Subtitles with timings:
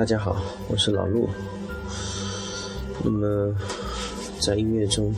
[0.00, 0.34] 大家好，
[0.66, 1.28] 我是老陆。
[3.04, 3.54] 那么，
[4.40, 5.14] 在音乐中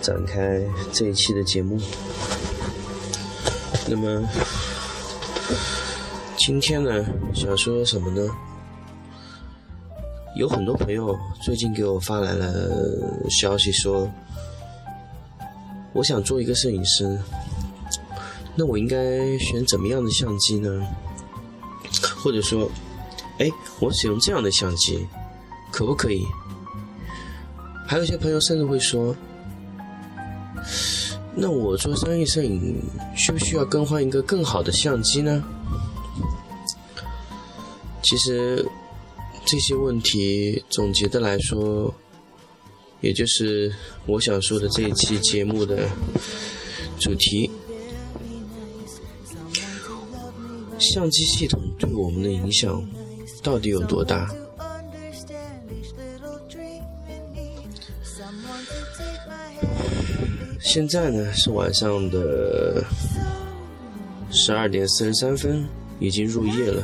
[0.00, 1.80] 展开这一期的节目。
[3.88, 4.24] 那么，
[6.38, 7.04] 今天呢，
[7.34, 8.30] 想说什么呢？
[10.36, 12.70] 有很多朋友最近给我发来了
[13.28, 14.08] 消息说，
[15.92, 17.18] 我想做一个摄影师，
[18.54, 20.86] 那我应该选怎么样的相机呢？
[22.22, 22.70] 或者说，
[23.38, 25.06] 哎，我使用这样的相机，
[25.72, 26.24] 可不可以？
[27.86, 29.14] 还有一些朋友甚至会说，
[31.34, 32.80] 那我做商业摄影
[33.16, 35.42] 需不需要更换一个更好的相机呢？
[38.02, 38.64] 其实
[39.44, 41.92] 这些问题总结的来说，
[43.00, 43.74] 也就是
[44.06, 45.88] 我想说的这一期节目的
[46.98, 47.50] 主题。
[50.78, 52.82] 相机系统对我们的影响
[53.44, 54.28] 到底有多大？
[60.60, 62.82] 现在呢是晚上的
[64.30, 65.64] 十二点四十三分，
[66.00, 66.82] 已经入夜了。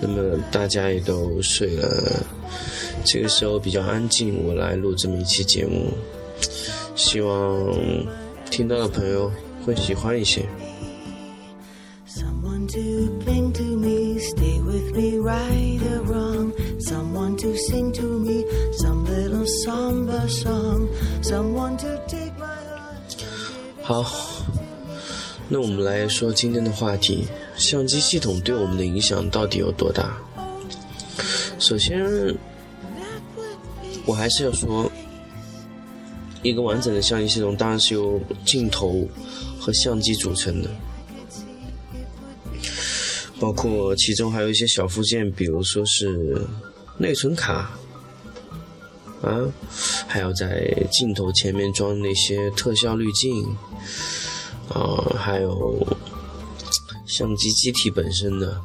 [0.00, 2.22] 那么大家也都睡了，
[3.02, 5.90] 这个时候比较安静，我来录这么一期节目，
[6.94, 7.66] 希望
[8.50, 9.32] 听到的朋友
[9.64, 10.46] 会喜欢一些。
[25.82, 27.26] 来说今天的话题：
[27.56, 30.16] 相机系统对我们的影响到底有多大？
[31.58, 32.02] 首先，
[34.06, 34.90] 我还是要说，
[36.42, 39.06] 一个完整的相机系统当然是由镜头
[39.60, 40.70] 和相机组成的。
[43.38, 46.40] 包括其中还有一些小附件，比如说是
[46.96, 47.70] 内存卡，
[49.20, 49.40] 啊，
[50.06, 53.44] 还有在镜头前面装那些特效滤镜，
[54.74, 55.86] 啊，还有
[57.06, 58.60] 相机机体本身的。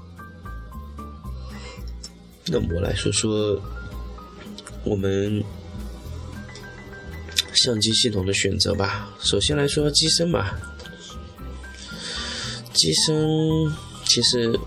[2.46, 3.62] 那我来说说
[4.84, 5.44] 我们
[7.54, 9.10] 相机系统的选择吧。
[9.20, 10.58] 首先来说机身吧，
[12.74, 13.74] 机身。
[14.10, 14.58] 其实，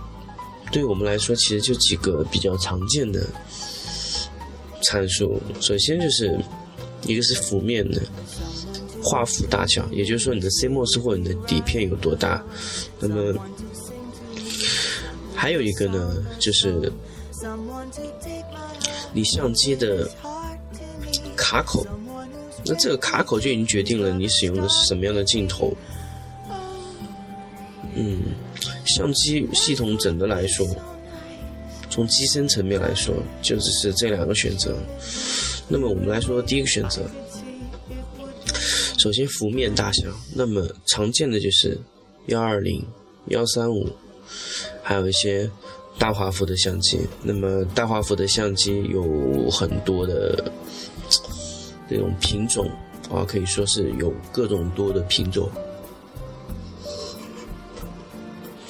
[0.70, 3.26] 对我们来说，其实就几个比较常见的
[4.82, 5.40] 参数。
[5.62, 6.38] 首先就是
[7.06, 8.02] 一个是幅面的
[9.02, 12.42] 画幅大小，也就是说你的 CMOS 或者你的底片有多大。
[12.98, 13.34] 那么
[15.34, 16.92] 还有一个呢，就是
[19.12, 20.08] 你相机的
[21.36, 21.86] 卡口。
[22.64, 25.74] 那这个卡口就已经决定了你使用的是什么样的镜头。
[27.94, 28.20] 嗯。
[28.84, 30.66] 相机系统整的来说，
[31.88, 34.76] 从机身层面来说，就只是这两个选择。
[35.68, 37.08] 那么我们来说第一个选择，
[39.00, 40.02] 首先幅面大小，
[40.34, 41.78] 那么常见的就是
[42.26, 42.84] 幺二零、
[43.28, 43.88] 幺三五，
[44.82, 45.50] 还有一些
[45.98, 47.00] 大画幅的相机。
[47.22, 50.52] 那么大画幅的相机有很多的
[51.88, 52.70] 这种品种
[53.10, 55.48] 啊，可以说是有各种多的品种。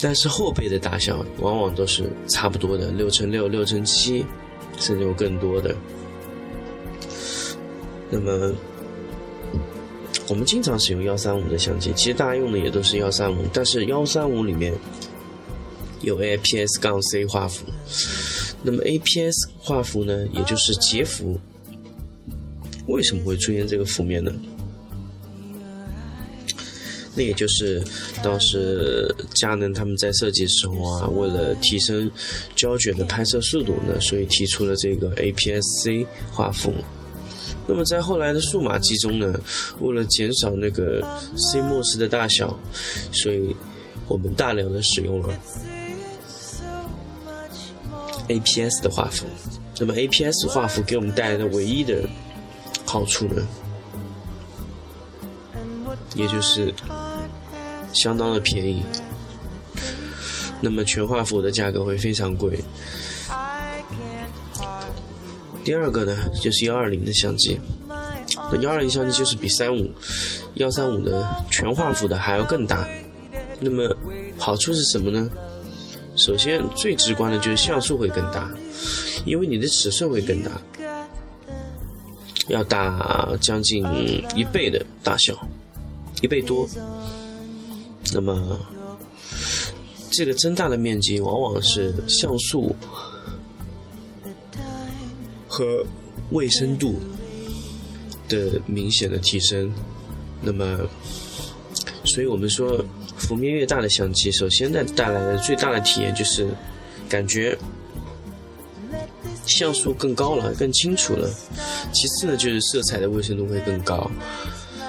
[0.01, 4.25] 但是后背的大小往往都是差不多的，六乘六、六乘七，
[4.79, 5.75] 甚至有更多的。
[8.09, 8.55] 那么，
[10.31, 14.73] 我们经常使用幺三五的相机，其实大家用的也都是幺三五，但是幺三五里面
[16.03, 17.67] 有 APS 杠 C 画幅。
[18.63, 21.37] 那么 APS 画幅呢，也就是截幅，
[22.87, 24.33] 为什么会出现这个幅面呢？
[27.17, 27.83] 那也就是
[28.23, 32.09] 当时佳能他们在设计的时候啊，为了提升
[32.55, 36.73] 胶卷的拍摄速度呢，所以提出了这个 APS-C 画幅。
[37.73, 39.33] 那么在后来的数码机中呢，
[39.79, 41.01] 为了减少那个
[41.37, 42.59] CMOS 的大小，
[43.13, 43.55] 所以
[44.09, 45.33] 我们大量的使用了
[48.27, 49.25] APS 的画幅。
[49.79, 52.03] 那么 APS 画幅给我们带来的唯一的
[52.85, 53.47] 好处呢？
[56.17, 56.75] 也就是
[57.93, 58.83] 相当的便宜，
[60.61, 62.59] 那么全画幅的价格会非常贵。
[65.65, 67.59] 第二个呢，就是幺二零的相机，
[68.53, 69.91] 那幺二零相机就是比三五、
[70.55, 72.89] 幺三五的全画幅的还要更大。
[73.61, 73.95] 那么
[74.39, 75.31] 好处是什么呢？
[76.17, 78.51] 首先最直观的就是像素会更大，
[79.25, 80.51] 因为你的尺寸会更大，
[82.49, 83.85] 要大将近
[84.35, 85.35] 一倍的大小。
[86.23, 86.69] 一倍多，
[88.13, 88.61] 那么
[90.11, 92.77] 这个增大的面积往往是像素
[95.61, 95.85] 和
[96.31, 96.99] 卫生度
[98.31, 99.71] 的明显的提升。
[100.41, 100.79] 那么，
[102.07, 102.83] 所以我们说，
[103.19, 106.49] 幅面越大的相机，首先呢带来的最大的体验就是
[107.11, 107.55] 感觉
[109.45, 111.29] 像素更高了，更清楚了。
[111.93, 114.11] 其次呢，就是色彩的卫生度会更高。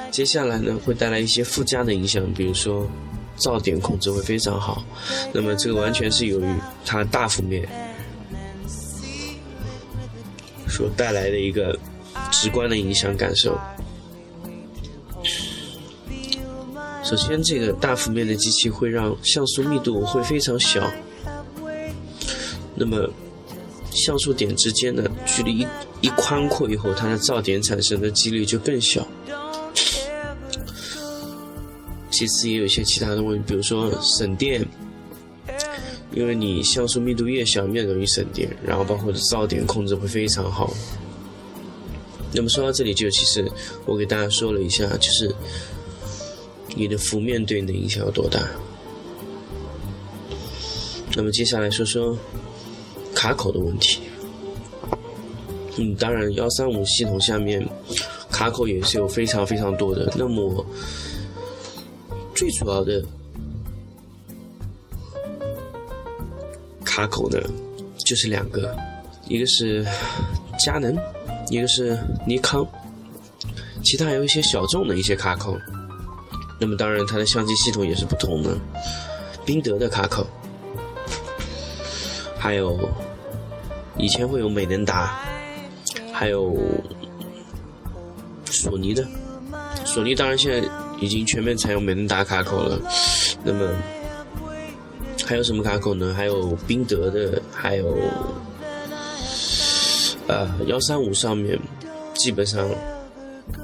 [0.10, 2.90] 接下来呢，会带来一些附加的影响，比如说
[3.38, 4.86] 噪点控制会非常好。
[5.34, 6.46] 那么这个完全是由于
[6.86, 7.68] 它大幅面
[10.72, 11.78] 所带来的一个
[12.32, 13.60] 直观的影响感受。
[17.04, 20.90] 首先，这个大幅面的机器会让像素密度会非常小，
[22.74, 23.10] 那么
[23.92, 25.68] 像素点之间的距离一
[26.00, 29.06] 一宽阔以后，它的噪点产生的几率就更小。
[32.10, 34.66] 其次，也有一些其他的问题，比如说省电，
[36.14, 40.74] 因为你像素密度越小，越容易省电，然后包括噪点控制会非常好。
[42.34, 43.50] 那么说到这里，就其实
[43.86, 45.34] 我给大家说了一下，就是。
[46.74, 48.42] 你的幅面对你的影响有多大？
[51.18, 52.18] 那么接下来说说
[53.14, 54.00] 卡口的问题。
[55.76, 57.62] 嗯，当然幺三五系统下面
[58.30, 60.14] 卡口也是有非常非常多的。
[60.16, 60.66] 那么
[62.34, 63.04] 最主要的
[67.02, 67.40] 卡口呢，
[68.06, 68.78] 就是两个，
[69.28, 69.84] 一个是
[70.60, 70.96] 佳能，
[71.50, 72.64] 一个是尼康，
[73.84, 75.58] 其他还有一些小众的一些卡口。
[76.60, 78.56] 那么当然，它的相机系统也是不同的。
[79.44, 80.28] 宾得的卡口，
[82.38, 82.78] 还有
[83.98, 85.20] 以前会有美能达，
[86.14, 86.56] 还有
[88.46, 89.04] 索尼的。
[89.86, 90.70] 索尼当然现在
[91.00, 92.80] 已经全面采用美能达卡口了。
[93.44, 93.74] 那么
[95.26, 96.14] 还有什么卡口呢？
[96.14, 97.96] 还有宾得的，还有
[100.28, 101.60] 呃幺三五上面
[102.14, 102.70] 基本上。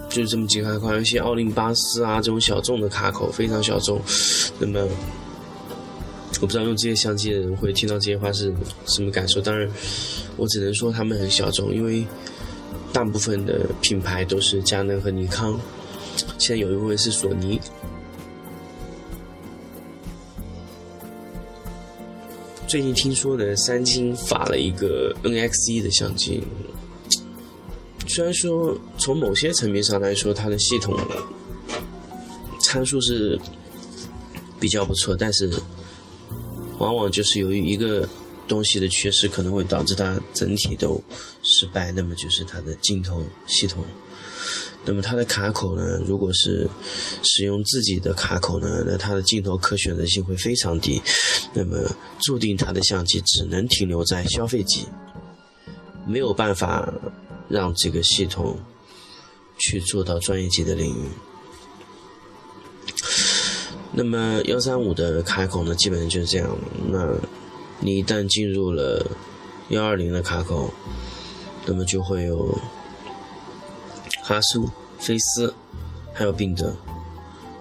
[0.09, 4.01] 就是这么几卡口，一些奥林巴斯啊这种小众的卡口，非常小众。
[4.57, 4.87] 那么，
[6.41, 8.51] 我不知道用这些相机的人会听到这些话是
[8.87, 9.39] 什么感受。
[9.41, 9.69] 当然，
[10.35, 12.03] 我只能说他们很小众，因为
[12.91, 15.59] 大部分的品牌都是佳能和尼康，
[16.39, 17.59] 现在有一部分是索尼。
[22.67, 26.43] 最近听说呢，三星发了一个 NX 一的相机。
[28.07, 30.93] 虽然说从某些层面上来说，它的系统
[32.59, 33.39] 参数是
[34.59, 35.49] 比较不错，但是
[36.77, 38.07] 往往就是由于一个
[38.49, 41.01] 东西的缺失，可能会导致它整体都
[41.43, 41.93] 失败。
[41.93, 43.81] 那么就是它的镜头系统。
[44.87, 45.99] 那么它的卡口呢？
[46.07, 46.67] 如果是
[47.21, 50.99] 使用自己的卡口呢，那它的镜头可选择性会非常低。
[51.53, 51.77] 那么
[52.21, 54.85] 注定它的相机只能停留在消费级，
[56.07, 56.91] 没有办法。
[57.49, 58.59] 让这个系统
[59.57, 61.07] 去做到专业级的领域。
[63.93, 66.57] 那么幺三五的卡口呢，基本上就是这样。
[66.89, 67.15] 那
[67.79, 69.09] 你一旦进入了
[69.69, 70.73] 幺二零的卡口，
[71.65, 72.59] 那么就会有
[74.23, 75.53] 哈苏、菲斯，
[76.13, 76.75] 还有宾得，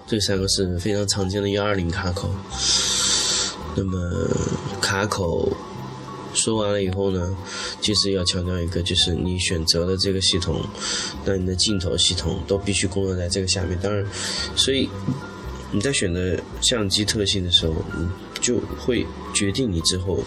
[0.07, 2.29] 这三个是非常常见的幺二零卡口。
[3.75, 4.29] 那么
[4.81, 5.51] 卡口。
[6.33, 7.35] 说完了以后呢，
[7.81, 10.63] 其实要强调一个，就是你选择的这个系统，
[11.25, 13.75] 那你的镜头系统都必须工作在这个下面。
[13.81, 14.05] 当然，
[14.55, 14.87] 所以
[15.71, 17.73] 你在选择相机特性的时候，
[18.39, 19.03] 就会
[19.33, 20.23] 决定你之后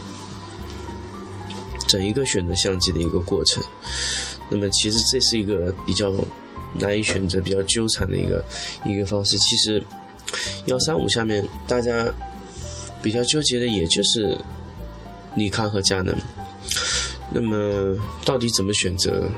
[1.86, 3.62] 整一个选择相机的一个过程。
[4.48, 6.12] 那么，其实这是一个比较
[6.74, 8.44] 难以选择、比较纠缠的一个
[8.84, 9.38] 一个方式。
[9.38, 9.82] 其实
[10.66, 12.06] 幺三五下面大家
[13.02, 14.38] 比较纠结的，也就是。
[15.36, 16.12] 尼康和佳能，
[17.32, 19.30] 那么到底怎么选择，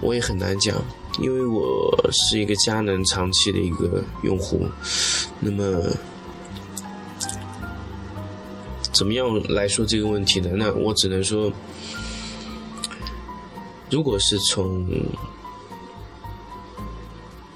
[0.00, 0.82] 我也很难讲，
[1.20, 4.66] 因为我是一个佳能长期的一个用户。
[5.40, 5.90] 那么，
[8.94, 10.48] 怎么样来说这个问题呢？
[10.54, 11.52] 那我只能说，
[13.90, 14.88] 如果是从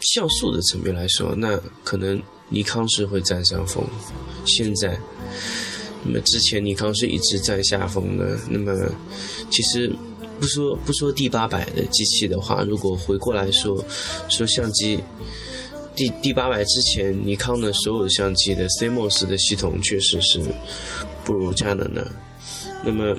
[0.02, 3.84] 像素的层面来说，那可能尼康是会占上风。
[4.44, 4.98] 现在。
[6.04, 8.36] 那么之前尼康是一直占下风的。
[8.50, 8.74] 那么
[9.52, 9.88] 其实
[10.40, 13.84] 不说不说 D 八百的机器的话，如果回过来说
[14.28, 14.98] 说相机
[15.94, 20.40] ，D D 八百之前尼康的所有相机的 CMOS 的系统确实是
[21.24, 22.10] 不如佳能的。
[22.84, 23.16] 那么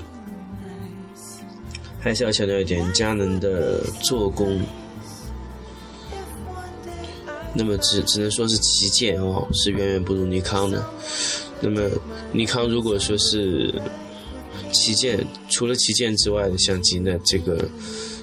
[1.98, 4.60] 还是要强调一点，佳能的做工，
[7.54, 10.84] 那么只只能说是旗舰哦，是远远不如尼康的。
[11.60, 11.88] 那么，
[12.32, 13.74] 尼康如果说是
[14.72, 17.66] 旗舰除了旗舰之外的相机，那这个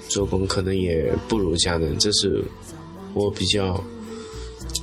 [0.08, 2.44] 做工可能也不如佳能，这是
[3.14, 3.82] 我比较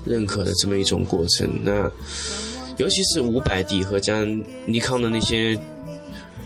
[0.05, 1.49] 认可的这么一种过程。
[1.63, 1.89] 那
[2.77, 4.25] 尤其是五百 D 和佳
[4.65, 5.59] 尼康的那些。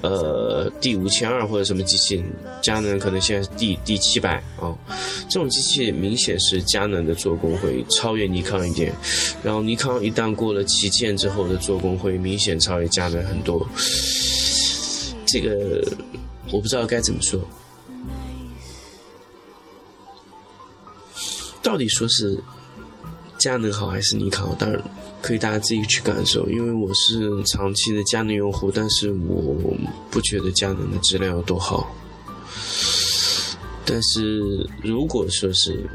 [0.03, 2.22] 呃，D 五千二或者什么机器，
[2.62, 4.77] 佳能可能现在是 D D 七百啊，
[5.29, 8.93] 这种机器明显是佳能的做工会超越尼康一点，
[9.41, 13.65] 然后尼康一旦过了旗舰之后的做工会明显超越佳能很多，
[15.25, 15.81] 这个
[16.51, 17.39] 我不知道该怎么说，
[21.62, 22.38] 到底说是
[23.38, 24.55] 佳能好还是尼康好？
[24.55, 24.81] 当然。
[25.24, 29.56] 可以大家自己去感受，因为我是长期的佳能用户，但是我
[30.12, 31.96] 不觉得佳能的质量有多好。
[33.86, 35.89] 但是如果说是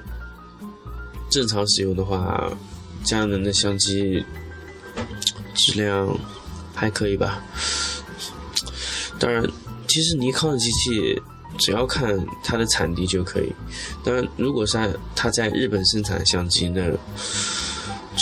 [1.29, 2.51] 正常使用的话，
[3.05, 4.25] 佳能的相机
[5.55, 6.19] 质量
[6.75, 7.45] 还可以吧。
[9.19, 9.47] 当然，
[9.87, 11.21] 其实尼康的机器
[11.59, 13.53] 只要看它的产地就可以。
[14.03, 14.79] 当然，如果是
[15.15, 16.83] 它在日本生产相机，那。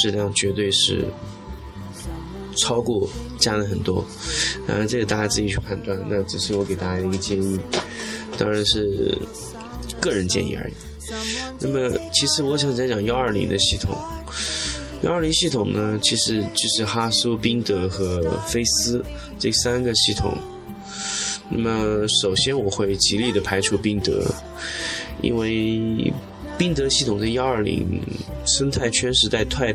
[0.06, 1.04] 质量绝对是
[2.56, 3.08] 超过
[3.40, 4.06] 佳能很多，
[4.64, 7.58] 当然这个大家自己去判断，那只是我给大家的一个建议，
[8.38, 9.18] 当然是
[10.00, 10.74] 个人建议而已。
[11.58, 13.96] 那么其实我想讲讲幺二零的系统，
[15.02, 19.04] 幺二零系统呢，其实就是哈苏、宾德和菲斯
[19.40, 20.38] 这三个系统。
[21.48, 24.24] 那么首先我会极力的排除宾德，
[25.20, 26.12] 因为。
[26.58, 28.00] 宾德系统的幺二零
[28.46, 29.74] 生态圈实在太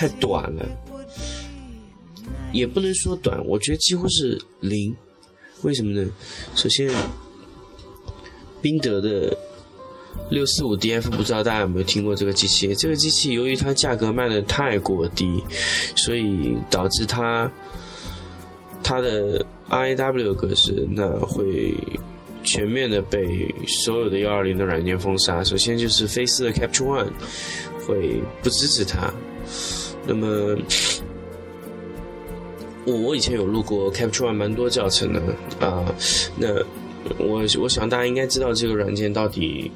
[0.00, 0.66] 太短了，
[2.54, 4.96] 也不能说短，我觉得几乎是零。
[5.60, 6.10] 为什么呢？
[6.54, 6.90] 首先，
[8.62, 9.36] 宾得的
[10.30, 12.74] 六四五 DF 不知道大家有没有听过这个机器？
[12.76, 15.44] 这个机器由于它价格卖的太过低，
[15.94, 17.52] 所以导致它
[18.82, 21.74] 它的 RAW 格式那会。
[22.42, 25.44] 全面的被所有的幺二零的软件封杀。
[25.44, 27.10] 首先就是飞思的 Capture One
[27.86, 29.12] 会不支持它。
[30.06, 30.56] 那么，
[32.86, 35.20] 我我以前有录过 Capture One 蛮多教程的
[35.60, 35.94] 啊。
[36.36, 36.54] 那
[37.18, 39.70] 我我想大家应该知道这个软件到底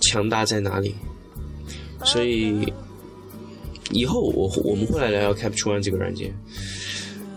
[0.00, 0.94] 强大在哪里。
[2.04, 2.72] 所以
[3.90, 6.34] 以后我我们会来聊聊 Capture One 这个软件。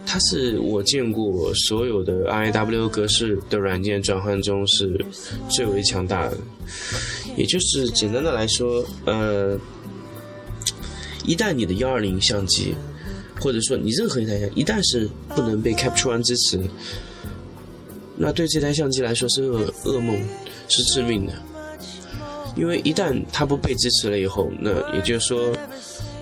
[0.05, 5.03] 它是我见过所有的 RAW 格式的软件转换中是
[5.50, 6.38] 最为强大的，
[7.35, 9.57] 也就是简单的来说，呃，
[11.24, 12.75] 一旦你的幺二零相机，
[13.39, 16.60] 或者说你任何一台相机，一旦是不能被 Capture One 支持，
[18.15, 20.22] 那对这台相机来说是噩噩梦，
[20.68, 21.34] 是致命的，
[22.56, 25.56] 因为一旦它不被支持了以后，那也就是说，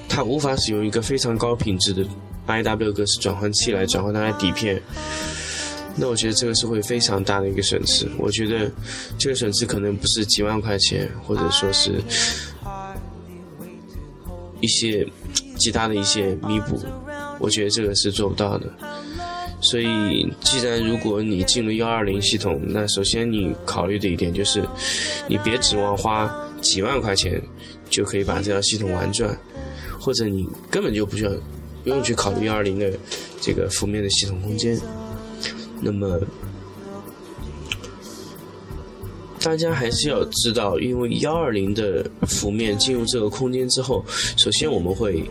[0.08, 2.06] 它无法使用一个非常高品质的。
[2.48, 4.82] I W 格式转换器来转换它的底片，
[5.96, 8.10] 那我觉得这个是会非常大的一个损失。
[8.18, 8.70] 我觉得
[9.18, 12.02] 这个损失可能不是几万块钱，或者说是
[14.62, 15.06] 一些
[15.58, 16.82] 其他的一些弥补，
[17.40, 18.72] 我觉得这个是做不到的。
[19.62, 24.64] 所以，既然如果你进了幺二零系统，那首先你考虑的一点就是，
[25.28, 27.42] 你别指望花几万块钱
[27.90, 29.38] 就可以把这套系统玩转，
[30.00, 31.32] 或者你根本就不需要。
[31.84, 32.94] 不用去考虑幺二零的
[33.40, 34.80] 这个负面的系统空间。
[35.82, 36.22] 那么，
[39.42, 44.06] 大家还是要知道，因为幺二零的负面进入这个空间之后，
[44.38, 45.24] 首先我们会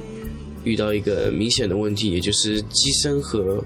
[0.65, 3.65] 遇到一个明显的问题，也就是机身和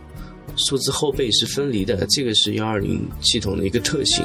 [0.57, 4.25] 数字后背是分离的，这个是幺二零系统的一个特性。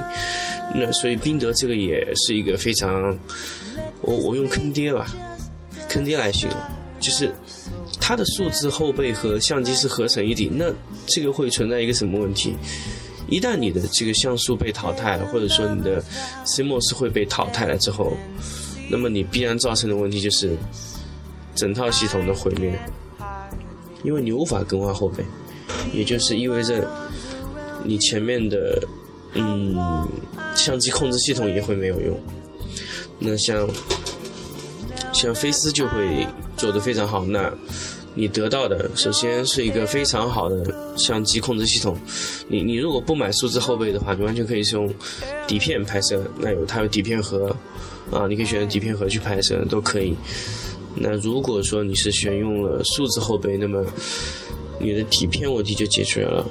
[0.76, 3.18] 那所以宾得这个也是一个非常，
[4.02, 5.08] 我我用坑爹吧，
[5.88, 6.58] 坑爹来形容，
[7.00, 7.32] 就是。
[8.02, 10.74] 它的数字后背和相机是合成一体，那
[11.06, 12.56] 这个会存在一个什么问题？
[13.30, 16.04] 一旦你的这个像素被淘汰了，或者说你的
[16.46, 18.14] CMOS 会被淘汰了之后，
[18.90, 20.58] 那么你必然造成的问题就是
[21.56, 22.78] 整套系统的毁灭，
[24.04, 25.24] 因为你无法更换后背，
[25.94, 26.90] 也就是意味着
[27.84, 28.82] 你前面的
[29.34, 30.08] 嗯
[30.56, 32.20] 相机控制系统也会没有用。
[33.20, 33.70] 那像
[35.14, 37.54] 像飞思就会做得非常好，那。
[38.16, 41.98] 你得到的首先是一个非常好的相机控制系统。
[42.48, 44.92] 你你如果不买数字后背的话，你完全可以是用
[45.48, 46.24] 底片拍摄。
[46.40, 47.56] 那有它有底片盒
[48.12, 50.16] 啊，你可以选择底片盒去拍摄都可以。
[50.96, 53.86] 那如果说你是选用了数字后背，那么
[54.80, 56.46] 你的底片问题就解决了。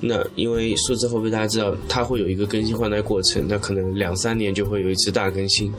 [0.00, 5.72] 那因为数字后背大家知道它会有一个更新换代过程，那可能两三年就会有一次大更新。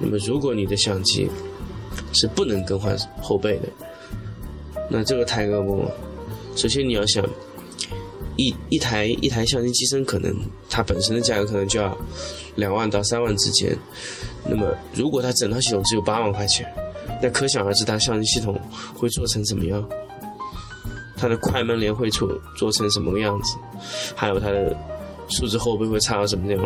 [0.00, 1.28] 那么如果你的相机
[2.12, 3.68] 是不能更换后背的，
[4.88, 5.90] 那这个太噩梦了。
[6.54, 7.24] 首先你要想，
[8.36, 10.34] 一一台一台相机机身可能
[10.70, 11.96] 它本身的价格可能就要
[12.54, 13.76] 两万到三万之间。
[14.48, 16.66] 那么如果它整套系统只有八万块钱，
[17.22, 18.60] 那可想而知它相机系统
[18.94, 19.86] 会做成怎么样？
[21.16, 23.56] 它的快门连会做做成什么个样子？
[24.14, 24.76] 还有它的
[25.28, 26.60] 数字后背会差到什么样？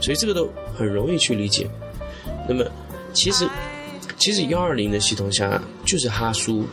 [0.00, 1.68] 所以这个都很容易去理解。
[2.48, 2.64] 那么
[3.12, 3.48] 其实
[4.16, 6.64] 其实幺二零的系统下就是哈苏、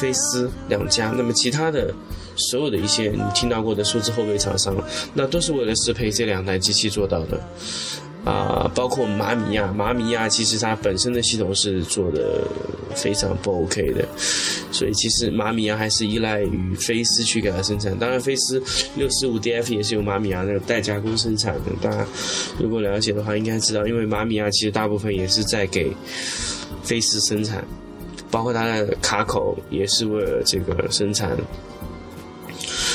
[0.00, 1.92] 飞思两家，那么其他的。
[2.48, 4.74] 所有的一些你听到过的数字后备厂商，
[5.12, 7.38] 那都是为了适配这两台机器做到的，
[8.24, 12.46] 啊，包括马米亚，马米亚其实它本身的系统是做的
[12.94, 14.08] 非常不 OK 的，
[14.72, 17.98] 所以其实马米亚还是依赖于飞思去给它生产。
[17.98, 18.62] 当然，飞思
[18.96, 22.06] 六四五 DF 也是由马米亚那个代加工生产的，大家
[22.58, 25.92] 如果了解的话应该知道，因为马米亚其实大部分也是在给
[26.82, 27.62] 飞思生产，
[28.30, 31.36] 包括它的卡口也是为了这个生产。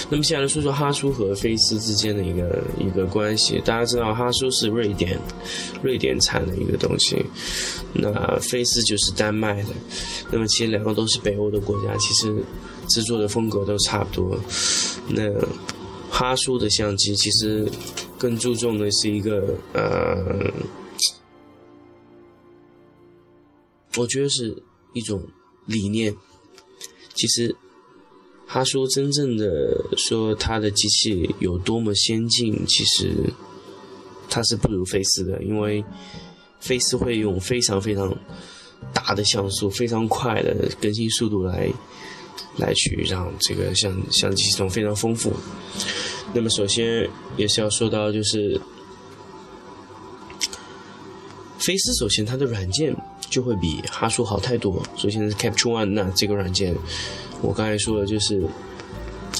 [0.08, 3.60] 那么，现在来说说哈苏和菲斯之间的一个一个关系。
[3.66, 5.20] 大家知道，哈苏是瑞典，
[5.82, 7.26] 瑞典产的一个东西，
[7.92, 9.70] 那菲斯就是丹麦的。
[10.32, 12.36] 那么，其实两个都是北欧的国家，其实
[12.90, 14.40] 制作的风格都差不多。
[15.10, 15.24] 那
[16.12, 17.68] 哈苏的相机其实
[18.18, 20.54] 更注重的是一个呃，
[23.98, 24.56] 我觉得是
[24.96, 25.22] 一种
[25.68, 26.12] 理念。
[27.14, 27.56] 其实。
[28.48, 33.34] 他说：“真正的说，他的机器有多么先进，其实
[34.30, 35.84] 他是不如飞思的，因为
[36.60, 38.16] 飞思会用非常非常
[38.94, 41.68] 大的像素、非常快的更新速度来
[42.58, 45.34] 来去让这个相相机系统非常丰富。
[46.32, 48.62] 那么，首先也是要说到，就是
[51.58, 52.96] 飞思，首先它的软件
[53.36, 54.82] 就会比哈苏好太多。
[54.96, 56.74] 首先是 Capture One，那这个软件。”
[57.44, 58.42] 我刚才说的就是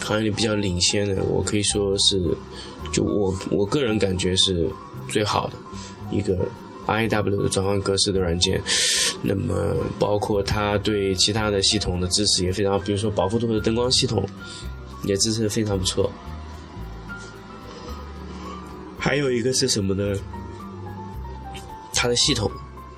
[0.02, 2.22] 行业里比较领先的，我可以说是，
[2.92, 4.70] 就我我个人感觉是
[5.08, 5.54] 最好的
[6.12, 6.46] 一个
[6.86, 8.62] I W 的转换格式的软件。
[9.22, 14.28] 那么包括它对其他的系统的支持也非常，比如说保护度的灯光系统
[15.06, 16.12] 也支持的非常不错。
[19.00, 20.20] 还有一个是什么呢？
[21.94, 22.52] 它的系统，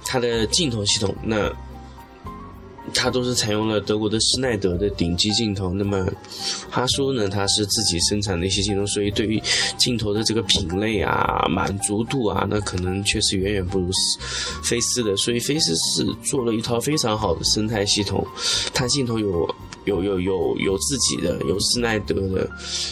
[0.07, 1.51] 它的镜头系统那。
[2.93, 6.07] 它都是采用了德国的施耐德的顶级镜头，那么
[6.69, 7.27] 哈苏呢？
[7.27, 9.43] 它是自己生产的一些镜头，所以对于
[9.77, 13.89] 镜头的这个品类啊、满足度啊，那可能确实远远不如
[14.63, 15.17] 菲斯的。
[15.17, 18.25] 所以菲斯是做了一套非常好的生态系统，
[18.73, 19.53] 它镜头有
[19.87, 22.47] 有有有有自己的，有施耐德的，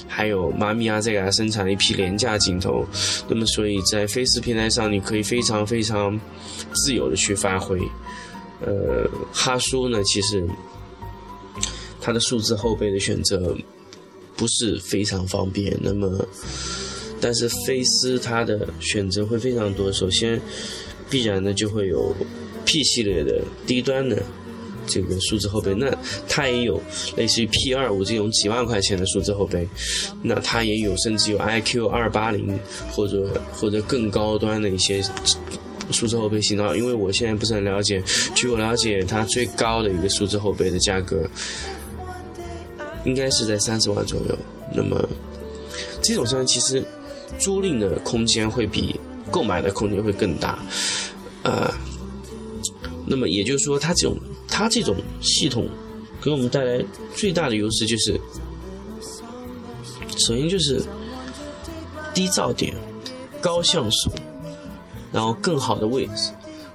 [0.08, 2.86] 还有马米亚在给它生产一批廉价镜头。
[3.28, 6.20] 那么所以在飞思平台上，你可以非常非常
[6.74, 7.80] 自由的去发挥。
[8.66, 10.48] 呃，哈苏呢，其实
[12.00, 13.56] 它的数字后背的选择
[14.38, 15.78] 不是非常方便。
[15.82, 16.26] 那么，
[17.20, 19.92] 但是飞思它的选择会非常多。
[19.92, 20.42] 首先，
[21.10, 22.16] 必然的就会有
[22.64, 24.24] P 系列的低端的
[24.88, 25.92] 这个数字后背，那
[26.28, 26.82] 它也有
[27.16, 29.68] 类似于 P 二五这种几万块钱的数字后背，
[30.22, 32.60] 那它也有甚至有 IQ 二八零
[32.92, 35.04] 或者或者更高端的一些。
[35.92, 38.02] 数字后背型号，因为我现在不是很了解。
[38.34, 41.30] 据我了解，它最高的一个数字后背的价格，
[43.06, 44.36] 应该是在三十万左右。
[44.74, 45.08] 那么，
[46.02, 46.84] 这种车其实
[47.38, 50.58] 租赁的空间会比购买的空间会更大。
[51.44, 51.72] 呃，
[53.06, 54.18] 那么也就是说，它这种
[54.58, 55.68] 它这种系统
[56.22, 56.82] 给我们带来
[57.14, 58.18] 最大的优势就是，
[60.18, 60.82] 首先就是
[62.14, 62.74] 低噪点、
[63.42, 64.10] 高像素。
[65.12, 66.10] 然后更好的位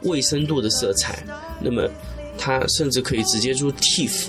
[0.03, 1.25] 位深度的色彩，
[1.59, 1.89] 那么
[2.37, 4.29] 它甚至可以直接做 TIFF。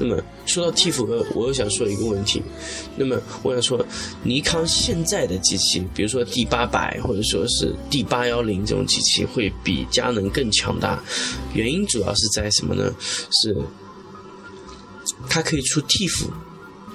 [0.00, 2.42] 那么说到 TIFF，我又想说一个问题。
[2.96, 3.84] 那么我想说，
[4.22, 11.00] 尼康现在的机器，比如说 D 八百或者说是 D 八幺零这种机器，会比佳能更强大。
[11.52, 12.92] 原因主要是在什么呢？
[13.42, 13.54] 是
[15.28, 16.26] 它可以出 TIF、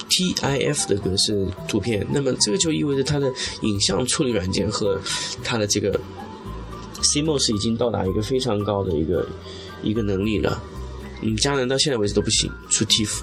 [0.10, 2.06] TIF 的格式图片。
[2.12, 5.00] 那么这个就意味着它的影像处理软件和
[5.44, 6.00] 它的这个。
[7.02, 9.28] CMOS 已经到达一个非常高的一个
[9.84, 10.60] 一个能力了，
[11.22, 13.22] 嗯，佳能到现在为止都不行出 TIF，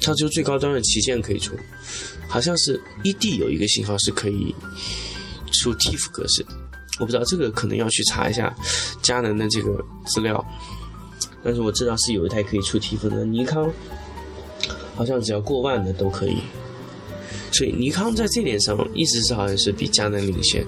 [0.00, 1.54] 它只有最高端的旗舰可以出，
[2.28, 4.54] 好像是 ED 有一个型号是可以
[5.52, 6.44] 出 TIF 格式，
[6.98, 8.54] 我不知道这个可能要去查一下
[9.02, 10.44] 佳能的这个资料，
[11.42, 13.72] 但是我知道是有一台可以出 TIF 的，尼康
[14.94, 16.38] 好像只要过万的都可以，
[17.54, 20.64] 所以尼康在这点上一直是好像是比佳能领先。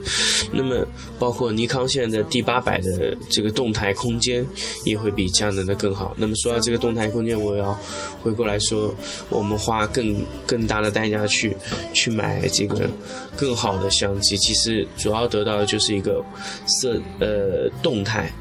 [0.53, 0.87] 那么
[1.19, 4.47] 包括尼康现在的 D 八百的这个动态空间
[4.85, 6.15] 也会比佳能的更好。
[6.17, 7.77] 那么说到这个动态空间，我要
[8.23, 8.95] 回过来说，
[9.29, 11.57] 我们花更更大的代价去
[11.93, 12.89] 去买这个
[13.37, 16.25] 更好的相机，其实主要得到的就是一个
[16.67, 18.33] 色呃动态。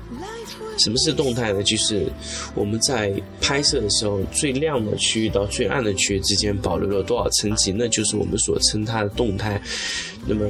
[0.77, 1.63] 什么是动态呢？
[1.63, 2.05] 就是
[2.53, 9.61] 我们在拍摄的时候，最亮的区域到最暗的区域之间保留了多少层级，那就是我们所称它的动态。
[10.25, 10.49] 那么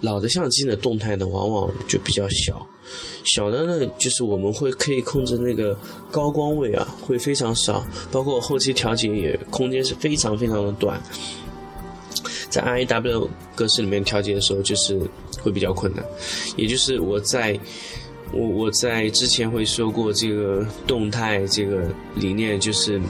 [0.00, 2.66] 老的相机呢，动态呢往往就比较小，
[3.24, 5.78] 小的呢就是我们会可以控制那个
[6.10, 10.98] 高光位啊，会非常少，包括后期调节也空间是非常非常的短，
[12.48, 14.98] 在 RAW 格式里面调节的时候就是
[15.42, 16.02] 会比较困难，
[16.56, 17.60] 也就是我在。
[18.32, 23.00] 我我在之前会说过这个动态这个理念，就是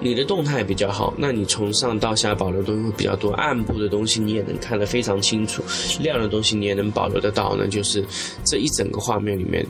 [0.00, 5.62] 你的动态比较好，那你从上到下保留东西会比较多，暗部的东西你也能看得非常清楚，
[6.00, 8.04] 亮的东西你也能保留得到，那就是
[8.44, 9.64] 这一整个画面里面，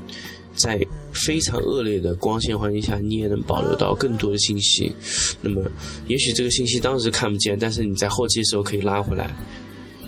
[0.55, 0.81] 在
[1.13, 4.91] 非常恶劣的光线环境下，你也能保留到更多的信息。
[5.41, 5.63] 那么，
[6.09, 9.31] 也许这个信息当时看不见，但是你在后期的时候可以拉回来。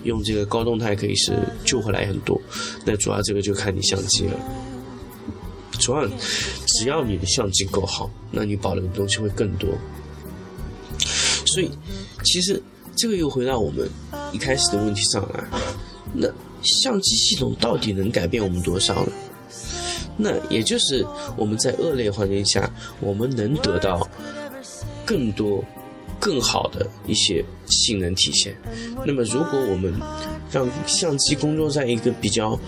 [0.04, 2.40] 用这个高动态可以是救回来很多，
[2.84, 4.38] 那主要这个就看你相机了。
[5.80, 6.06] 主要
[6.66, 9.68] 只要你的相机够好，那你保留的东西会更多。
[11.44, 11.70] 所以，
[12.22, 12.62] 其实
[12.94, 13.88] 这个又回到我们
[14.32, 15.44] 一开始的问题上来，
[16.12, 16.28] 那
[16.62, 19.12] 相机系统到底能改变我们多少呢？
[20.16, 21.04] 那也就是
[21.36, 24.08] 我们在恶劣环境下，我们能得到
[25.04, 25.62] 更多。
[26.24, 28.56] 更好的一些性能体现。
[29.04, 29.92] 那么，如果我们
[30.50, 32.58] 让相机工作在一个比较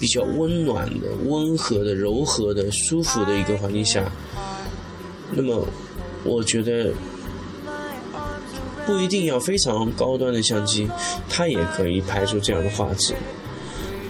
[0.00, 4.10] 比较温暖的、温和的、柔和的、舒服的一个环境下，
[5.30, 5.64] 那么
[6.24, 6.92] 我觉得
[8.84, 10.88] 不一定要非常高端的相机，
[11.28, 13.14] 它也可以拍出这样的画质。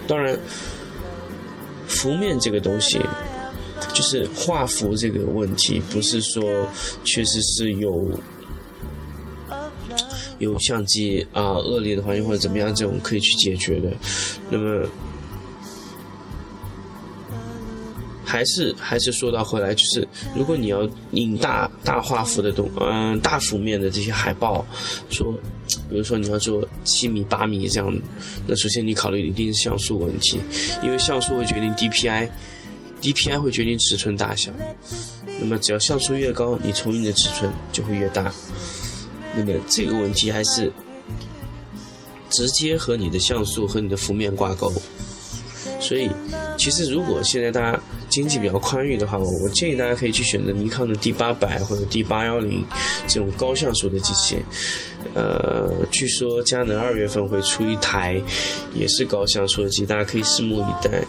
[0.09, 0.41] 当然，
[1.87, 2.99] 幅面这个东西，
[3.93, 6.67] 就是画幅这个问题，不是说
[7.05, 8.09] 确实是有。
[10.41, 13.93] 有相机啊，恶劣的环境或者怎么样，这种可以去解决的。
[14.51, 14.85] 那么，
[18.25, 24.65] 还是还是说到回来，就是如果你要印大大画幅的东，嗯，大幅面的这些海报，
[25.11, 25.33] 说，
[25.89, 27.93] 比如说你要做七米、八米这样，
[28.47, 30.41] 那首先你考虑一定是像素问题，
[30.83, 34.51] 因为像素会决定 DPI，DPI 会决定尺寸大小。
[35.41, 38.33] 那么只要像素越高，你重印的尺寸就会越大。
[39.37, 40.73] 那么这个问题还是
[42.29, 44.73] 直接和你的像素和你的幅面挂钩，
[45.81, 46.11] 所以
[46.59, 52.65] 其实如果现在大家经济比较宽裕的话，我建议大家可以去选择尼康的 D 八百或者 D 八幺零
[53.07, 54.37] 这种高像素的机器。
[55.15, 58.21] 呃，据说佳能二月份会出一台
[58.75, 61.05] 也是高像素的机，大家可以拭目以待。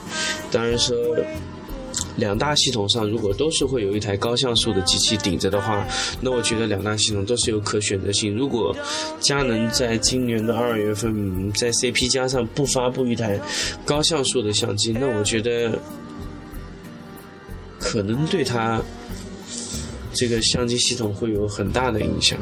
[0.52, 0.96] 当然说。
[2.18, 5.86] 两大系统上，如果都是会有一台高像素的机器顶着的话，
[6.22, 8.36] 那我觉得两大系统都是有可选择性。
[8.36, 8.76] 如果
[9.20, 13.40] 佳能在今年的二月份在 CP 加上不发布一台
[13.86, 15.80] 高像素的相机，那我觉得
[17.80, 18.82] 可能对它
[20.14, 22.38] 这个相机系统会有很大的影响。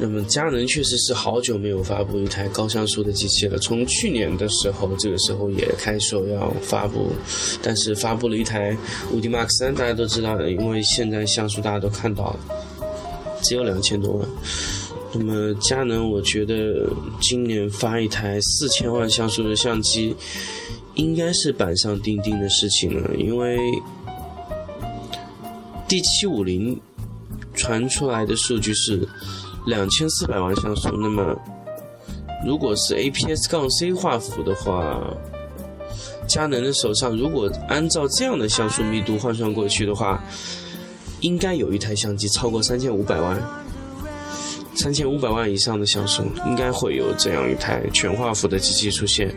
[0.00, 3.58] 那么佳能确实是好久没有发布一台高像素的机器了。
[3.58, 7.10] 从去年的时候，这个时候也开说要发布，
[7.60, 8.76] 但是发布了一台
[9.10, 12.38] 五 D Mark 三，大家都知道的，因为现在像素大家都看到了，
[13.42, 14.28] 只有两千多万。
[15.12, 16.88] 那么佳能，我觉得
[17.20, 20.14] 今年发一台四千万像素的相机，
[20.94, 23.58] 应该是板上钉钉的事情了，因为
[25.88, 26.80] D 七五零
[27.52, 29.08] 传出来的数据是。
[29.68, 31.36] 两千四百万像素，那么
[32.44, 34.98] 如果是 APS 杠 C 画幅的话，
[36.26, 40.24] 佳能的手上如果按照这样的像素密度换算过去的话，
[41.20, 43.38] 应该有一台相机超过三千五百万，
[44.74, 49.28] 三千五百万以上的像素应该会有这样一台全画幅的机器出现，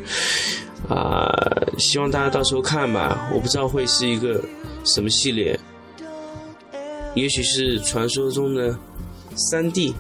[0.88, 1.30] 啊，
[1.78, 4.42] 希望大家到时候看吧，我不知道会是一个
[4.86, 5.60] 什么系列，
[7.16, 8.78] 也许是传说中的
[9.36, 9.94] 三 D。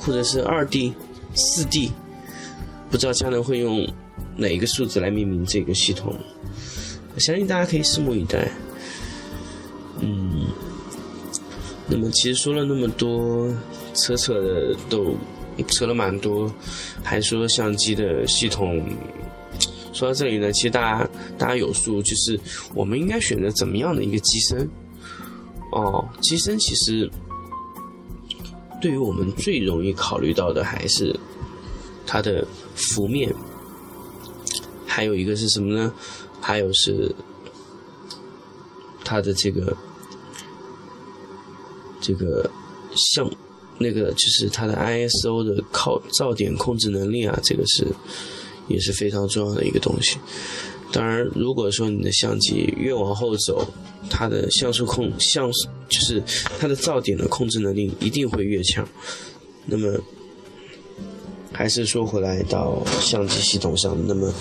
[0.00, 0.92] 或者是二 D、
[1.34, 1.92] 四 D，
[2.90, 3.86] 不知道佳能会用
[4.36, 6.16] 哪一个数字来命名这个系统？
[7.14, 8.50] 我相信大家可以拭目以待。
[10.00, 10.46] 嗯，
[11.86, 13.52] 那么其实说了那么多，
[13.94, 15.14] 扯扯的都
[15.68, 16.50] 扯了蛮多，
[17.02, 18.82] 还说相机的系统。
[19.92, 22.40] 说到这里呢，其实大家大家有数，就是
[22.74, 24.66] 我们应该选择怎么样的一个机身？
[25.72, 27.10] 哦，机身其实
[28.80, 31.18] 对于我们最容易考虑到的还是
[32.06, 33.32] 它的幅面，
[34.86, 35.92] 还有一个是什么呢？
[36.40, 37.14] 还有是
[39.04, 39.76] 它的这个
[42.00, 42.50] 这个
[42.96, 43.30] 像
[43.78, 47.86] 那个就是它的 ISO 的靠噪点控制能力啊，这个是
[48.68, 50.18] 也是非常重要的一个东西。
[50.92, 53.64] 当然，如果说你的相机越往后走，
[54.08, 56.20] 它的像素控像素就是
[56.58, 58.84] 它的噪点的控制能力一定会越强。
[59.66, 59.96] 那么，
[61.52, 64.34] 还是说回来到相机系统上，那么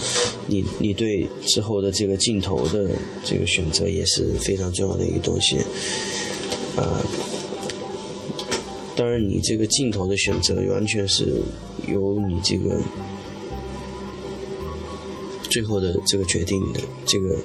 [0.48, 2.90] 你你对之后的这个镜头的
[3.24, 5.58] 这个选择也是非常重要的一个东西。
[6.76, 7.00] 啊，
[8.96, 11.26] 当然你这个镜头的选择完全是
[11.88, 12.82] 由你这个。
[15.50, 17.36] 最后的这个决定的，这个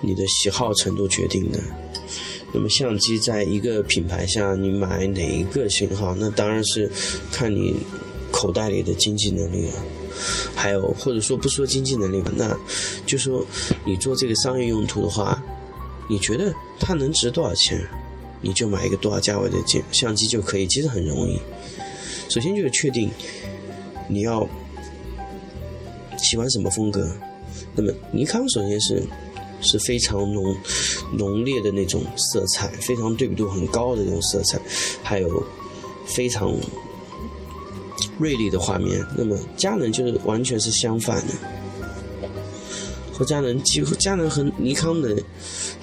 [0.00, 1.60] 你的喜好程度决定的。
[2.52, 6.90] 那么相机在一个品牌下，你买哪一个型号，那当然是
[7.30, 7.76] 看你
[8.32, 9.72] 口袋里的经济能力了。
[10.54, 12.58] 还有或者说不说经济能力吧，那
[13.06, 13.46] 就说
[13.84, 15.40] 你做这个商业用途的话，
[16.08, 17.80] 你觉得它能值多少钱，
[18.40, 21.38] 你就买一个多少价位的相相机就可以，其实很容易。
[22.28, 23.10] 首先就是确定
[24.08, 24.48] 你要。
[26.22, 27.10] 喜欢什么风格？
[27.74, 29.02] 那么尼康首先是
[29.60, 30.56] 是非常浓
[31.16, 34.60] 浓烈的那种色彩，非常对比度很高的那种色彩，
[35.02, 35.42] 还有
[36.06, 36.54] 非常
[38.18, 39.04] 锐利的画面。
[39.16, 41.34] 那么佳能就是完全是相反的，
[43.12, 45.16] 和佳能几乎佳能和尼康的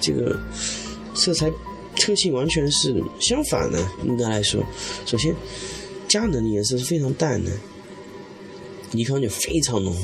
[0.00, 0.38] 这个
[1.14, 1.50] 色彩
[1.96, 3.78] 特性完全是相反的。
[4.04, 4.62] 应该来说，
[5.06, 5.34] 首先
[6.08, 7.50] 佳能的颜色是非常淡的，
[8.92, 9.94] 尼康就非常浓。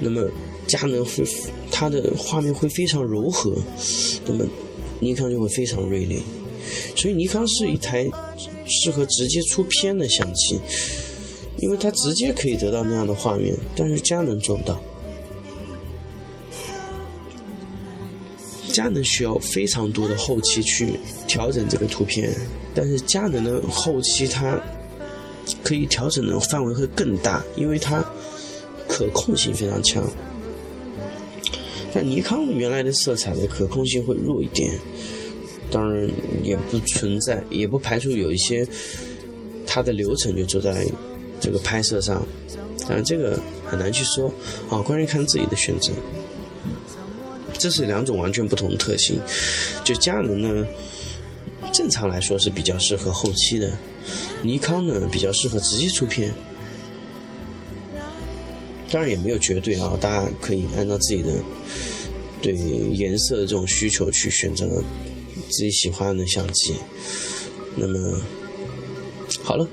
[0.00, 0.28] 那么
[0.66, 1.24] 佳能会
[1.70, 3.56] 它的画面会非常柔和，
[4.26, 4.44] 那么
[5.00, 6.22] 尼康就会非常锐利，
[6.94, 8.08] 所以尼康是一台
[8.66, 10.60] 适合直接出片的相机，
[11.58, 14.80] 因为它直接可以得到那样的画面，但是佳能做不到。
[18.72, 20.92] 佳能需要非常多的后期去
[21.26, 22.32] 调整这个图片，
[22.74, 24.60] 但是佳能的后期它
[25.64, 28.04] 可以调整的范围会更大，因为它。
[28.98, 30.02] 可控性非常强，
[31.94, 34.72] 但尼康原来的色彩的可控性会弱一点，
[35.70, 36.10] 当然
[36.42, 38.66] 也不存在，也不排除有一些
[39.64, 40.84] 它的流程就做在
[41.38, 42.26] 这个拍摄上，
[42.88, 44.26] 但这个很难去说
[44.68, 45.92] 啊，关键看自己的选择。
[47.56, 49.20] 这是两种完全不同的特性，
[49.84, 50.66] 就佳能呢，
[51.72, 53.70] 正常来说是比较适合后期的，
[54.42, 56.34] 尼康呢比较适合直接出片。
[58.90, 61.32] 当然也没有绝对啊，大家可以按照自己的
[62.40, 64.82] 对颜色的这种需求去选择
[65.50, 66.74] 自己喜欢的相机。
[67.76, 68.18] 那么
[69.42, 69.68] 好了，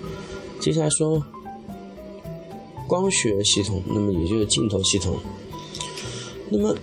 [0.60, 1.24] 接下来说
[2.88, 5.18] 光学系统，那么也就是镜头系统。
[6.50, 6.76] 那么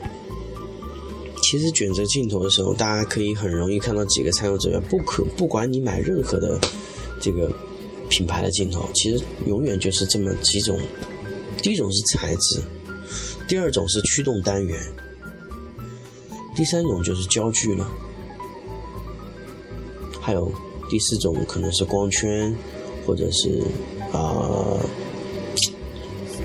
[1.43, 6.59] 其实选择镜头的时候，大家可以很容易看到几个参考指标，不可不管你买任何的
[7.21, 7.53] 这个
[8.09, 10.81] 品牌的镜头，其实永远就是这么几种。
[11.63, 12.61] 第一种是材质，
[13.47, 14.81] 第二种是驱动单元，
[16.57, 17.89] 第三种就是焦距了，
[20.21, 20.53] 还有
[20.91, 22.53] 第四种可能是光圈，
[23.07, 23.63] 或者是
[24.13, 24.79] 啊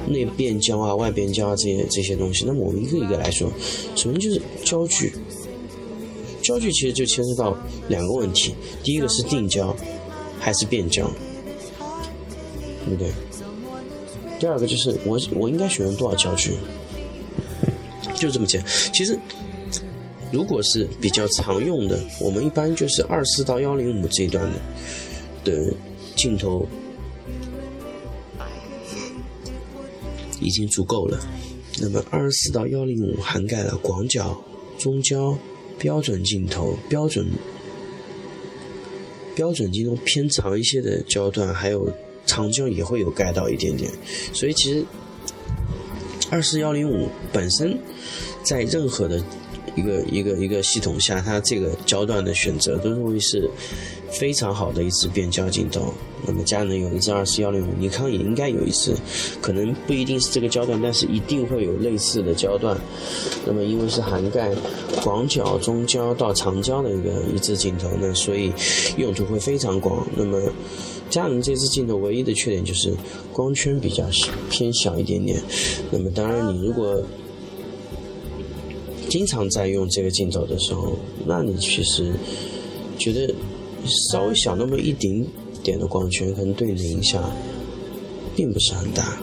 [0.08, 2.46] 内变焦啊、外变焦啊这些这些东西。
[2.46, 3.52] 那么我们一个一个来说，
[3.96, 5.12] 首先就是焦距，
[6.44, 7.58] 焦距其实就牵涉到
[7.90, 8.54] 两个问题，
[8.84, 9.76] 第一个是定焦
[10.40, 11.10] 还是变焦，
[12.86, 13.12] 对不对？
[14.40, 16.54] 第二个就是我我应该选用多少焦距，
[18.16, 18.70] 就这么简单。
[18.94, 19.18] 其实，
[20.32, 24.60] 如果是比较常用的，我们一般就是二四到幺零五这一段的
[25.52, 25.74] 的
[26.16, 26.68] 镜头
[30.40, 31.20] 已经足够了。
[31.80, 34.40] 那么二十四到幺零五涵盖了广角、
[34.78, 35.38] 中焦、
[35.80, 37.26] 标准镜头、标准
[39.36, 41.92] 标准镜头偏长一些的焦段，还有。
[42.38, 43.92] 长焦也会有盖到一点点，
[44.32, 44.86] 所以其实
[46.30, 47.76] 二四幺零五本身
[48.44, 49.20] 在任何的
[49.76, 53.50] 一个一个一个系统下，它这个焦段的选择都会是
[54.12, 55.92] 非常好的一支变焦镜头。
[56.28, 58.94] 那么佳能有一支二四幺零五，尼康也应该有一支，
[59.42, 62.78] 可能不一定是这个焦段，但是一定会有类似的焦段。
[63.48, 64.52] 那么因为是涵盖
[65.02, 68.54] 广角、中焦到长焦的一个一支镜头，那所以
[68.98, 70.06] 用途会非常广。
[70.16, 70.40] 那么
[71.10, 72.94] 佳能这支镜头唯一的缺点就是
[73.32, 74.06] 光圈比较
[74.50, 75.42] 偏小一点点。
[75.92, 77.02] 那么当然，你如果
[79.10, 82.14] 经常在用这个镜头的时候，那你其实
[82.98, 83.34] 觉得
[84.12, 85.26] 稍微小那么一丁
[85.64, 87.24] 点的光圈，可能对你的影响
[88.36, 89.18] 并不是很大。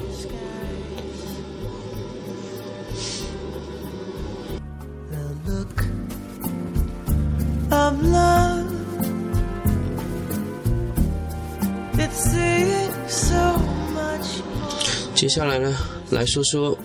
[15.15, 15.75] 接下来呢，
[16.11, 16.77] 来说说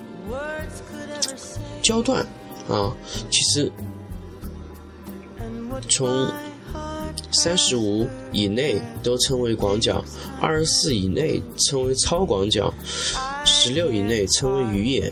[1.81, 2.25] 焦段。
[2.69, 2.95] 啊，
[3.31, 3.71] 其实
[5.89, 6.31] 从
[7.31, 10.05] 三十五以内都称为广角，
[10.39, 12.71] 二十四以内称为超广角，
[13.43, 15.11] 十六以内称为鱼眼。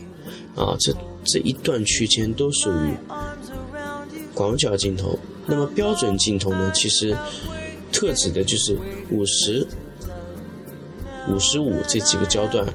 [0.56, 2.92] 啊，这这一段区间都属于
[4.34, 5.18] 广角镜头。
[5.48, 7.18] 那么标准镜头呢，其实
[7.92, 8.78] 特指的就是
[9.10, 9.68] 五十
[11.30, 12.66] 五十五这几个焦段。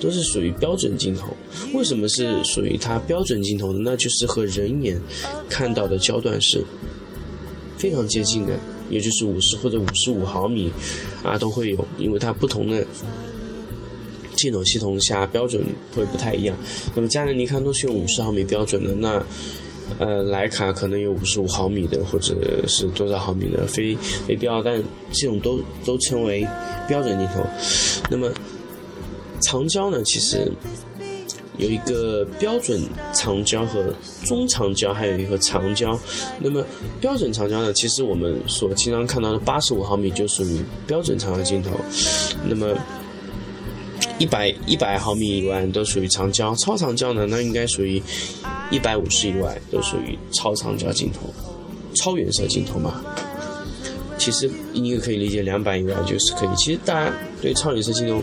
[0.00, 1.34] 都是属于标准镜头，
[1.72, 3.78] 为什么是属于它标准镜头呢？
[3.82, 5.00] 那就是和人眼
[5.48, 6.62] 看到的焦段是
[7.78, 8.58] 非常接近的，
[8.90, 10.70] 也就是五十或者五十五毫米
[11.22, 12.84] 啊都会有，因为它不同的
[14.34, 16.54] 镜头系统下标准会不太一样。
[16.94, 19.24] 那么佳能、尼康都是用五十毫米标准的，那
[19.98, 22.34] 呃徕卡可能有五十五毫米的或者
[22.66, 26.46] 是多少毫米的非非标，但这种都都称为
[26.88, 27.42] 标准镜头。
[28.10, 28.30] 那么
[29.42, 30.50] 长焦呢，其实
[31.58, 32.80] 有一个标准
[33.12, 35.98] 长焦和中长焦，还有一个长焦。
[36.40, 36.64] 那么
[37.00, 41.70] 标准长焦呢，其实我们所经常看到的八十五毫米就属于标准长焦镜头。
[42.44, 42.76] 那么
[44.18, 48.02] 一百一百毫米以外都属于长焦，超长焦呢，那应该属于
[48.70, 51.32] 一百五十以外都属于超长焦镜头，
[51.94, 53.02] 超远摄镜头嘛。
[54.18, 56.48] 其实你也可以理解两百以外就是可以。
[56.56, 58.22] 其实大家对超远摄镜头。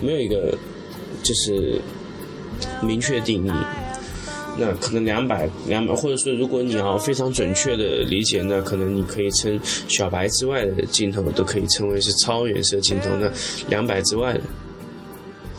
[0.00, 0.56] 没有一个
[1.24, 1.82] 就是
[2.80, 3.50] 明确定义，
[4.56, 13.10] 那可能两百两百，或者说如果你要非常准确的理解，那可能你可以称小白之外的镜头都可以称为是超远摄镜头。
[13.16, 13.28] 那
[13.68, 14.40] 两百之外的，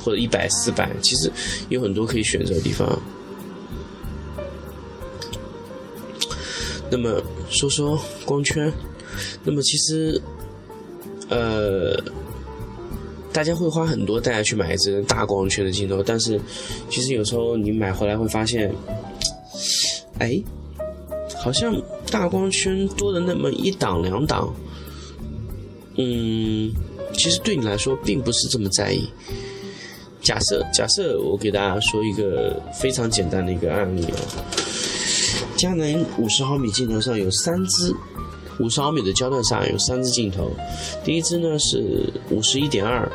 [0.04, 1.32] 或者一百、四百，其实
[1.70, 3.00] 有很多可以选择的地方。
[6.90, 8.72] 那么说说光圈，
[9.44, 10.22] 那么其实
[11.30, 12.02] 呃。
[13.32, 16.38] 大家会花很多代价去买一支大光圈的镜头，但是
[16.90, 18.74] 其实有时候你买回来会发现，
[20.18, 20.42] 哎，
[21.38, 24.52] 好像大光圈多的那么一档两档，
[25.96, 26.74] 嗯，
[27.14, 29.08] 其实对你来说并不是这么在意。
[30.22, 34.18] 假设假设我给大家说一个非常简单的一个案例哦，
[35.58, 37.96] 佳能五十毫米镜头上有三支。
[38.60, 40.52] 五十毫米的焦段上有三支镜头，
[41.02, 43.10] 第一支呢是五十一点二，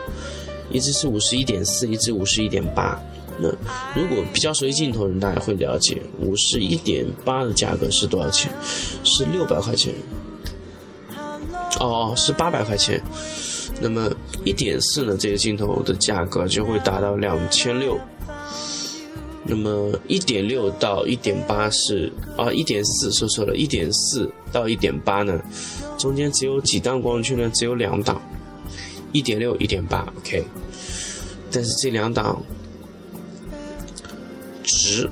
[0.71, 2.99] 一支是五十一点四，一支五十一点八。
[3.39, 3.51] 那
[3.95, 8.51] 如果比较熟悉镜头的人，大家会了解五十一点八的价格是多少钱？
[9.05, 9.93] 是六百块钱。
[11.79, 12.99] 哦，是八百块钱。
[13.81, 14.11] 那么
[14.45, 15.17] 一点四呢？
[15.19, 17.99] 这个镜头的价格就会达到两千六。
[19.47, 25.39] 那么一点六到一点八是啊，一点四说错了，一点四到一点八呢，
[25.99, 27.51] 中间只有几档光圈呢？
[27.53, 28.23] 只有两档，
[29.13, 30.43] 一点六、一点八，OK。
[31.53, 32.43] 但是这两档
[34.63, 35.11] 值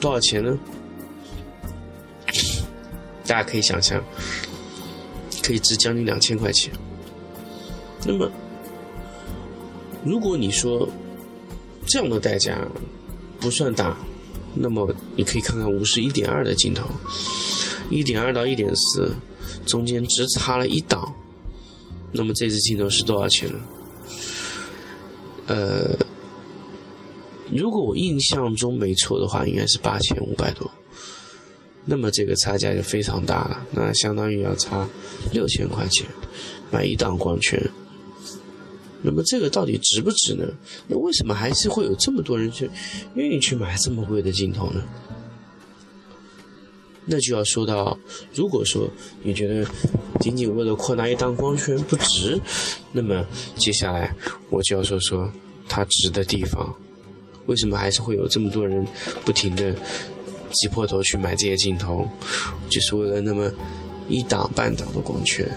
[0.00, 0.58] 多少钱呢？
[3.24, 4.02] 大家可以想象，
[5.40, 6.72] 可以值将近两千块钱。
[8.04, 8.30] 那么，
[10.04, 10.88] 如果你说
[11.86, 12.66] 这样的代价，
[13.40, 13.96] 不算大，
[14.54, 16.88] 那么你可以看看五十一点二的镜头，
[17.90, 19.12] 一点二到一点四，
[19.66, 21.14] 中间只差了一档，
[22.12, 23.58] 那么这支镜头是多少钱呢？
[25.48, 25.96] 呃，
[27.52, 30.68] 如果我印象中没错的话，应该是八千五百多，
[31.84, 34.88] 那么这个差价就非常大了，那相当于要差
[35.32, 36.06] 六千块钱
[36.70, 37.60] 买一档光圈。
[39.06, 40.44] 那么这个到底值不值呢？
[40.88, 42.68] 那为什么还是会有这么多人去
[43.14, 44.82] 愿意去买这么贵的镜头呢？
[47.04, 47.96] 那就要说到，
[48.34, 48.90] 如果说
[49.22, 49.64] 你觉得
[50.18, 52.36] 仅仅为了扩大一档光圈不值，
[52.90, 54.12] 那么接下来
[54.50, 55.32] 我就要说说
[55.68, 56.74] 它值的地方。
[57.46, 58.84] 为什么还是会有这么多人
[59.24, 59.72] 不停的
[60.50, 62.08] 挤破头去买这些镜头，
[62.68, 63.48] 就是为了那么
[64.08, 65.48] 一档半档的光圈？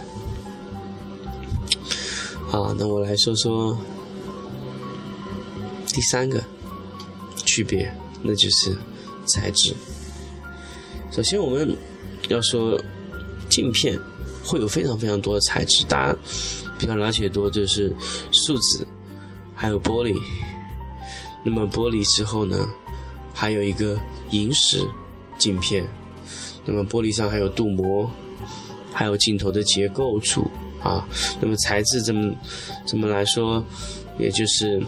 [2.52, 3.78] 好，那我来说说
[5.86, 6.44] 第三个
[7.46, 7.94] 区别，
[8.24, 8.76] 那就是
[9.28, 9.72] 材质。
[11.12, 11.78] 首先，我们
[12.28, 12.82] 要说
[13.50, 14.00] 镜片
[14.44, 16.18] 会有非常非常多的材质，大家
[16.80, 17.96] 比较了解多就是
[18.32, 18.84] 树脂，
[19.54, 20.20] 还有玻璃。
[21.44, 22.68] 那么玻璃之后呢，
[23.32, 23.96] 还有一个
[24.32, 24.84] 萤石，
[25.38, 25.88] 镜片，
[26.66, 28.10] 那么玻璃上还有镀膜，
[28.92, 30.50] 还有镜头的结构处
[30.82, 31.08] 啊。
[31.40, 32.34] 那么材质这么
[32.86, 33.64] 这么来说，
[34.18, 34.82] 也就是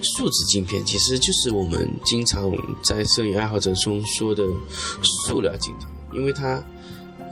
[0.00, 4.44] 树脂镜片，其实就是我们经常在摄影爱好者中说的
[5.26, 6.62] 塑料镜头，因为它。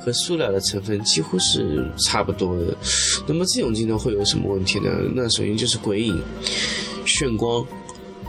[0.02, 2.74] 和塑料的成分几乎是差不多的，
[3.26, 4.88] 那么这种镜头会有什么问题呢？
[5.14, 6.18] 那首先就是鬼影、
[7.04, 7.62] 眩光、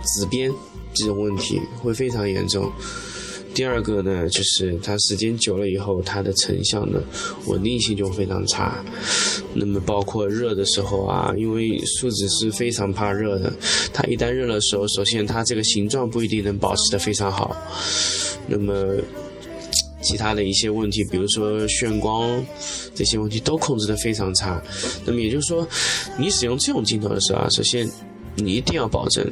[0.03, 0.51] 紫边
[0.93, 2.69] 这种问题会非常严重。
[3.53, 7.03] 第二个呢，就是它时间久了以后，它的成像的
[7.47, 8.83] 稳定性就非常差。
[9.53, 13.51] 那么包括热的时候啊，因为树脂是非常怕热的，
[13.93, 17.55] 它一旦热的时候，首先它这个形状不一定能保持的非常好。
[18.47, 18.95] 那么。
[20.03, 22.43] 其他的一些问题，比如说眩光
[22.95, 24.59] 这些问题都控制的非常差。
[25.05, 25.65] 那么也就是说，
[26.17, 27.87] 你使用这种镜头的时候啊，首先
[28.35, 29.23] 你一定要保证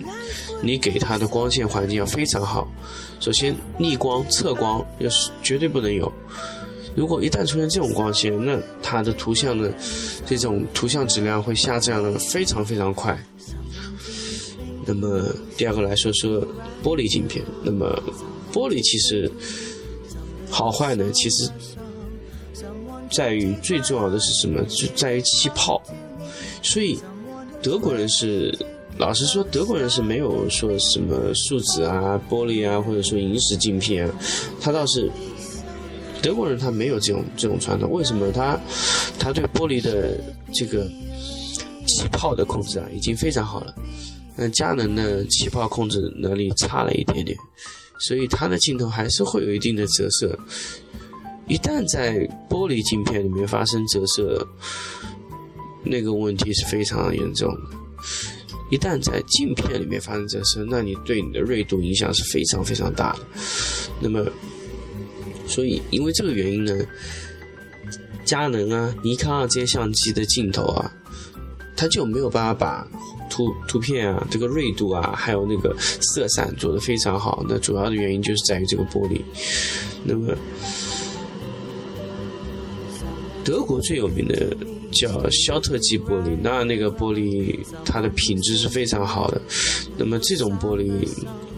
[0.62, 2.68] 你给它的光线环境要非常好。
[3.20, 6.12] 首先逆光、侧光要是绝对不能有。
[6.96, 9.74] 如果一旦出现这种光线，那它的图像的
[10.26, 13.18] 这种图像质量会下降的非常非常快。
[14.86, 16.42] 那么第二个来说说
[16.84, 18.02] 玻璃镜片，那么
[18.54, 19.32] 玻璃其实。
[20.52, 21.06] 好坏呢？
[21.12, 21.48] 其实
[23.12, 24.64] 在于最重要的是什么？
[24.64, 25.80] 就在于气泡。
[26.64, 27.00] 所以
[27.62, 28.58] 德国人是，
[29.00, 34.14] 老实说，德国人是没有说什么树脂啊、玻璃啊，或者说萤石镜片啊。
[34.60, 35.10] 他倒是
[36.22, 37.90] 德国人，他没有这种这种传统。
[37.90, 38.30] 为什么？
[38.34, 38.60] 他
[39.18, 40.20] 他对玻璃的
[40.54, 40.86] 这个
[41.88, 43.74] 气泡的控制啊，已经非常好了。
[44.36, 47.38] 那佳能的气泡控制能力差了一点点。
[48.02, 50.38] 所以它的镜头还是会有一定的折射，
[51.48, 52.20] 一旦在
[52.50, 54.46] 玻璃镜片里面发生折射，
[55.84, 57.62] 那个问题是非常严重的。
[58.70, 63.20] 一旦在镜片里面发生折射，那你对你的锐度影响是非常非常大的。
[64.00, 64.26] 那么，
[65.48, 66.76] 所以因为这个原因呢，
[68.26, 70.92] 佳能啊、尼康啊这些相机的镜头啊，
[71.76, 72.88] 它就没有办法把。
[73.32, 77.46] 图图片啊，这个锐度啊，还有那个色散做的非常好。
[77.48, 79.22] 那主要的原因就是在于这个玻璃。
[80.04, 80.36] 那么，
[83.46, 84.58] 德国最有名的
[84.92, 89.42] 叫肖特基玻璃，那那个玻璃它的品质是非常好的。
[89.98, 91.08] 那么这种玻璃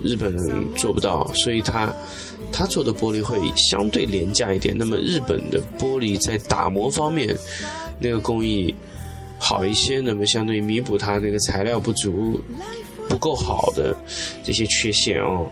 [0.04, 1.94] 日本人做不到，所以他
[2.52, 4.76] 他做的玻璃会相对廉价一点。
[4.78, 7.38] 那么日本的玻璃在打磨方面，
[8.00, 8.74] 那个工艺。
[9.44, 12.40] 好一些，那么相对弥补它那个材料不足、
[13.10, 13.98] 不够好的
[14.44, 15.50] 这些缺陷哦。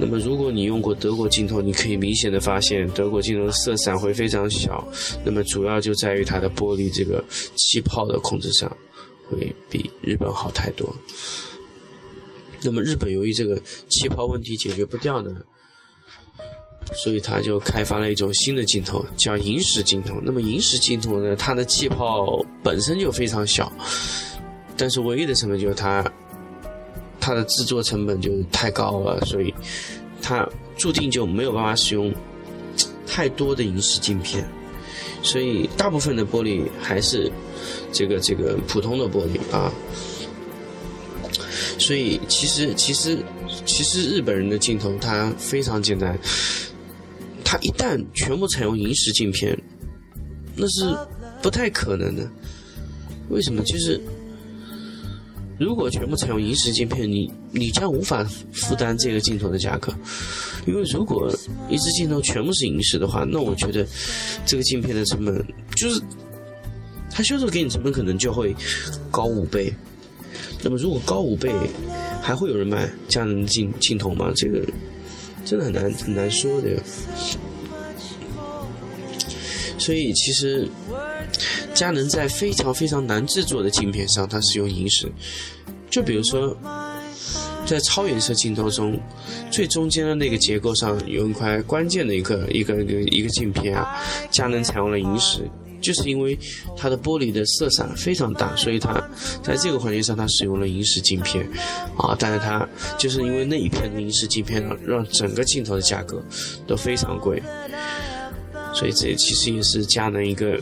[0.00, 4.86] 那么如果你用过德国镜头，你可以明显的发现德国镜头的色散会非常小。
[5.24, 7.22] 那么主要就在于它的玻璃这个
[7.56, 8.74] 气泡的控制上，
[9.28, 10.88] 会比日本好太多。
[12.62, 15.30] 那么日本由于这个气泡问题解决不掉呢？
[16.92, 20.20] 所以他就开发了一种新的镜头，叫萤石镜头。
[20.24, 23.70] 那么萤石镜头呢，它的气泡本身就非常小，
[24.76, 26.02] 但是唯一的成本就是它，
[27.20, 29.54] 它的制作成本就太高了，所以
[30.22, 32.12] 它注定就没有办法使用
[33.06, 34.48] 太多的萤石镜片。
[35.22, 37.30] 所以大部分的玻璃还是
[37.92, 39.70] 这个这个普通的玻璃啊。
[41.78, 43.18] 所以其实其实
[43.66, 46.18] 其实日本人的镜头它非常简单。
[47.44, 49.60] 它一旦全部采用萤石镜片，
[50.54, 50.96] 那是
[51.42, 52.24] 不太可能的。
[53.28, 53.60] 为什么？
[53.64, 54.00] 就是
[55.60, 59.92] 如果全部采用萤石镜片，你你将无法负担这个镜头的价格。
[60.66, 61.30] 因为如果
[61.68, 63.86] 一支镜头全部是萤石的话，那我觉得
[64.46, 65.44] 这个镜片的成本
[65.76, 66.00] 就是
[67.10, 68.56] 它销售给你成本可能就会
[69.10, 69.70] 高五倍。
[70.62, 71.52] 那么如果高五倍，
[72.22, 74.32] 还会有人买佳能镜镜头吗？
[74.34, 74.66] 这个？
[75.44, 76.82] 真的很难很难说的，
[79.78, 80.68] 所以其实
[81.80, 85.10] 佳能在非常非常难制作的镜片上，它使用萤石。
[85.88, 86.54] 就比如说，
[87.64, 89.00] 在超远摄镜头中，
[89.50, 93.98] 最中间的那个结构上有一块关键的一个一个一个一个镜片啊，
[94.30, 95.48] 佳能采用了萤石。
[95.80, 96.38] 就是因为
[96.76, 99.02] 它的玻璃的色散非常大，所以它
[99.42, 101.42] 在这个环节上它使用了萤石镜片，
[101.96, 102.68] 啊，但是它
[102.98, 106.22] 就是因为那一片的萤石镜片让让整个镜头的价格
[106.66, 107.42] 都非常贵，
[108.74, 110.60] 所以这其实也是佳能一个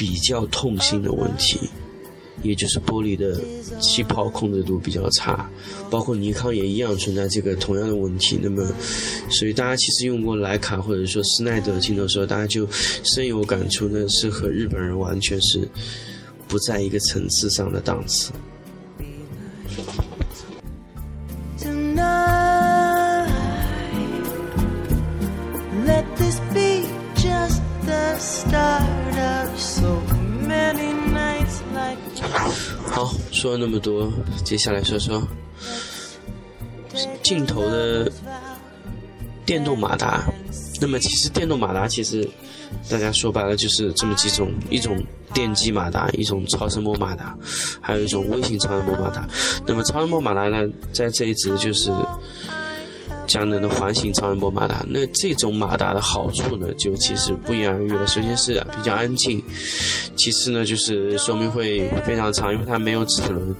[0.00, 1.68] 比较痛心的问题
[2.42, 3.38] 也就是玻璃的
[3.82, 5.46] 气泡控制度比较差
[5.90, 8.38] 包括尼康也一样存在这个同样的问题。
[8.42, 8.66] 那么
[9.28, 13.90] 所以大家其实用过莱卡或者说施耐德镜头的时候大家就深有感触。
[13.92, 15.68] 那是和日本人完全是
[16.48, 18.32] 不在一个层次上的档次。
[21.58, 23.28] Tonight
[25.84, 29.09] let this be just the start.
[32.86, 34.10] 好，说了那么多，
[34.44, 35.22] 接下来说说
[37.22, 38.10] 镜头的
[39.44, 40.24] 电动马达。
[40.80, 42.26] 那么其实电动马达其实
[42.88, 45.02] 大家说白了就是这么几种：一种
[45.34, 47.36] 电机马达，一种超声波马达，
[47.80, 49.28] 还有一种微型超声波马达。
[49.66, 51.92] 那么超声波马达呢，在这一支就是。
[53.30, 58.04] 佳能的环形超声波马达，那这种马达的好处呢，就其实不言而喻了。
[58.08, 59.40] 首先是比较安静，
[60.16, 63.54] 其次呢就是寿命会非常长，因为它没有齿轮，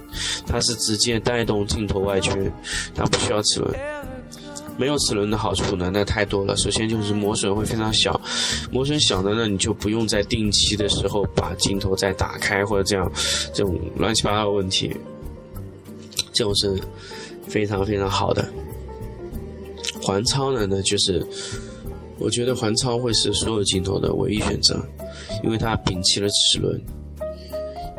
[0.45, 2.51] 它是直接带动镜头外圈，
[2.93, 3.73] 它不需要齿轮。
[4.77, 6.57] 没有齿轮的好处呢，那太多了。
[6.57, 8.19] 首先就是磨损会非常小，
[8.71, 13.09] 磨损小的呢，你就不用在定期的时候把镜头再打开或者这样
[13.53, 14.93] 这种乱七八糟的问题，
[16.33, 16.77] 这种是
[17.47, 18.45] 非常非常好的。
[20.01, 20.65] 环超呢？
[20.69, 21.25] 那就是
[22.17, 24.79] 我觉得环超会是所有镜头的唯一选择，
[25.43, 26.81] 因为它摒弃了齿轮，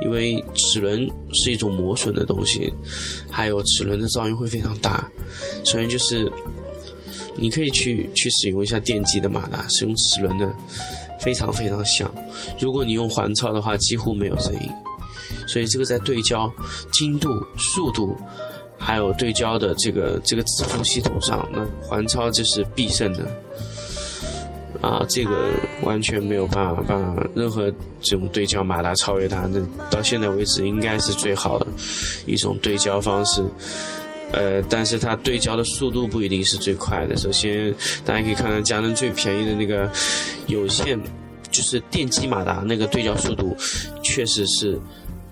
[0.03, 2.72] 因为齿轮是一种磨损的东西，
[3.30, 5.11] 还有齿轮的噪音会非常大。
[5.64, 6.30] 首先就是
[7.36, 10.53] 你可以去去使用一下电机的马达，使用齿轮的
[11.20, 12.12] 非常非常响。
[12.61, 14.70] 如果你用环超的话，几乎没有声音。
[15.46, 16.53] 所以这个在对焦
[16.92, 18.16] 精度、速度。
[18.85, 23.24] 还有对焦的这个这个字符系统上，那环超就是必胜的
[24.80, 25.07] 啊！
[25.09, 25.51] 这个
[25.83, 27.70] 完全没有办法，把任何
[28.01, 29.47] 这种对焦马达超越它。
[29.47, 31.66] 那到现在为止，应该是最好的
[32.26, 33.45] 一种对焦方式。
[34.33, 37.16] 呃，但是它对焦的速度不一定是最快的。
[37.16, 37.72] 首先，
[38.05, 39.89] 大家可以看看佳能最便宜的那个
[40.49, 40.99] 有线，
[41.51, 43.57] 就是电机马达那个对焦速度，
[44.03, 44.80] 确实是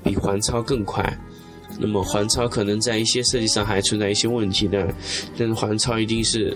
[0.04, 1.02] 比环超更快。
[1.82, 4.86] 那么环超可能在一些设计上还存在一些问题的，
[5.38, 6.54] 但是环超一定是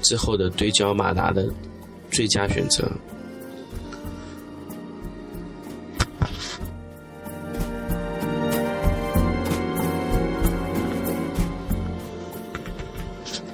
[0.00, 1.52] 之后的对焦马达的
[2.08, 2.88] 最佳选择。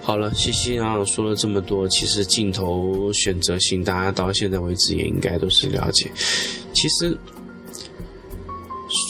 [0.03, 6.11] 好了，西西啊说了这么多，其实镜头选择性大家到现在为止也应该都是了解。
[6.75, 7.17] 其实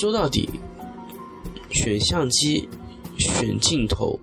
[0.01, 0.49] 说到底。
[1.83, 2.69] 选相机、
[3.17, 4.21] 选镜头，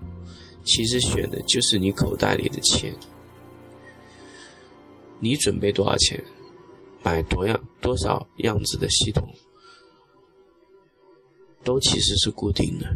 [0.64, 2.94] 其实选的就是你口袋里的钱。
[5.18, 6.22] 你准备多少钱，
[7.02, 9.28] 买多样多少样子的系统，
[11.64, 12.86] 都其实是固定的。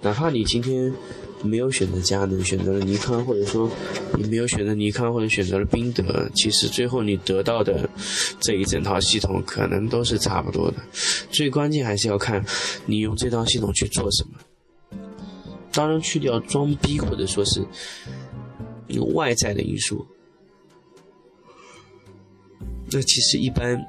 [0.00, 0.94] 哪怕你今天。
[1.42, 3.70] 没有选择佳能，选择了尼康，或者说
[4.18, 7.88] 你没有选择尼康，或者选择了宾得，其实最后你得到的
[8.40, 10.76] 这一整套系统可能都是差不多的。
[11.30, 12.44] 最关键还是要看
[12.86, 14.30] 你用这套系统去做什么。
[15.72, 17.64] 当然，去掉装逼或者说是
[19.14, 20.04] 外在的因素，
[22.90, 23.80] 那其实一般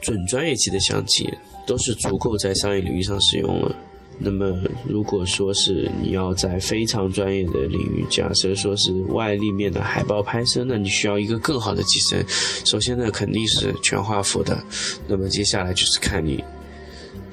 [0.00, 1.28] 准专业级的相机
[1.66, 3.76] 都是足够在商业领域上使用了。
[4.24, 4.56] 那么，
[4.88, 12.24] 如果说是你要在非常专业的领域，假设说是外立面的海报拍摄，那你需要一个更好的机身。
[12.64, 14.62] 首先呢，肯定是全画幅的。
[15.08, 16.42] 那么接下来就是看你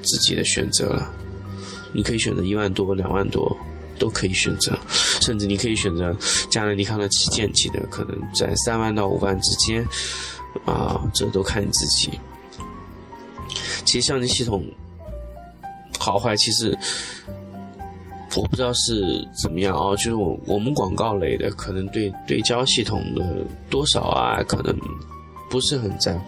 [0.02, 1.14] 自己的选择了。
[1.92, 3.56] 你可以选择一万多、两万多，
[3.98, 4.76] 都可以选择。
[5.20, 6.16] 甚至你可以选择
[6.50, 9.86] 佳能、尼康的旗舰级的，可能在三万到五万之间。
[10.64, 12.10] 啊，这都看你自己。
[13.84, 14.64] 其实相机系统。
[15.98, 16.76] 好坏其实
[18.36, 24.74] 我不知道是怎么样啊，就是我我们广告类的可能对对焦系统的多少啊，可能
[25.50, 26.24] 不是很在乎，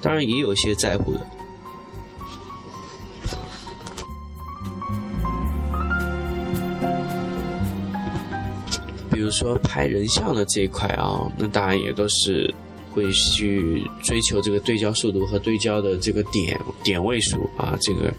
[0.00, 1.20] 当然也有些在乎的。
[9.10, 12.54] 比如说拍人像的这一块啊，那当然也都是。
[12.96, 18.10] 会去追求这个对焦速度和对焦的这个点点位数啊，这个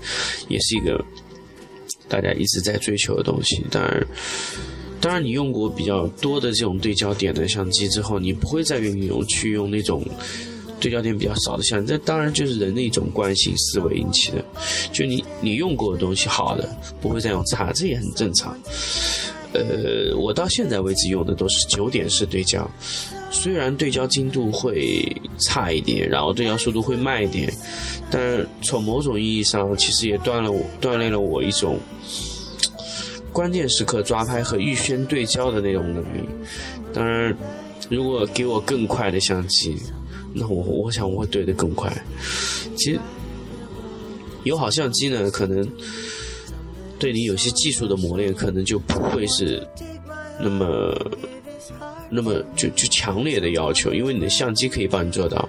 [0.48, 1.04] 也是一个
[2.08, 3.66] 大家一直在追求的东西。
[3.72, 4.08] 当然，
[5.02, 10.06] 当然你用过比较多的这种对焦点的相机之后，你不会再愿意用去用那种
[10.80, 11.88] 对焦点比较少的相机。
[11.88, 14.46] 这当然就是人的一种惯性思维引起的。
[14.94, 16.70] 就你你用过的东西好的，
[17.02, 18.56] 不会再用差，这也很正常。
[19.54, 22.70] 呃，我到现在为止用的都是九点式对焦。
[23.30, 25.06] 虽然对焦精度会
[25.40, 27.54] 差一点，然后对焦速度会慢一点，
[28.10, 31.78] 但是从某种意义上，其实也锻了我锻炼了我一种
[33.32, 36.22] 关键时刻抓拍和预先对焦的那种能力。
[36.94, 37.36] 当然，
[37.90, 39.78] 如果给我更快的相机，
[40.34, 41.92] 那我我想我会对的更快。
[42.76, 43.00] 其实
[44.44, 45.70] 有好相机呢，可能
[46.98, 49.62] 对你有些技术的磨练，可能就不会是
[50.40, 50.96] 那么。
[52.10, 55.48] 那么就就强烈的要求，因为你的相机可以帮你做到。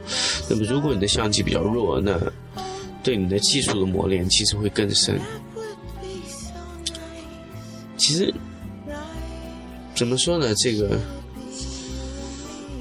[0.48, 2.20] 那么如果你的相机比较弱，那
[3.02, 5.20] 对你的技术的磨练其实会更深。
[7.96, 8.32] 其实
[9.94, 10.54] 怎么说呢？
[10.56, 10.98] 这个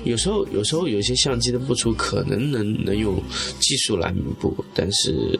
[0.03, 3.21] 有时候有时候有些相机的不足可能能能用
[3.59, 5.39] 技术来弥补，但是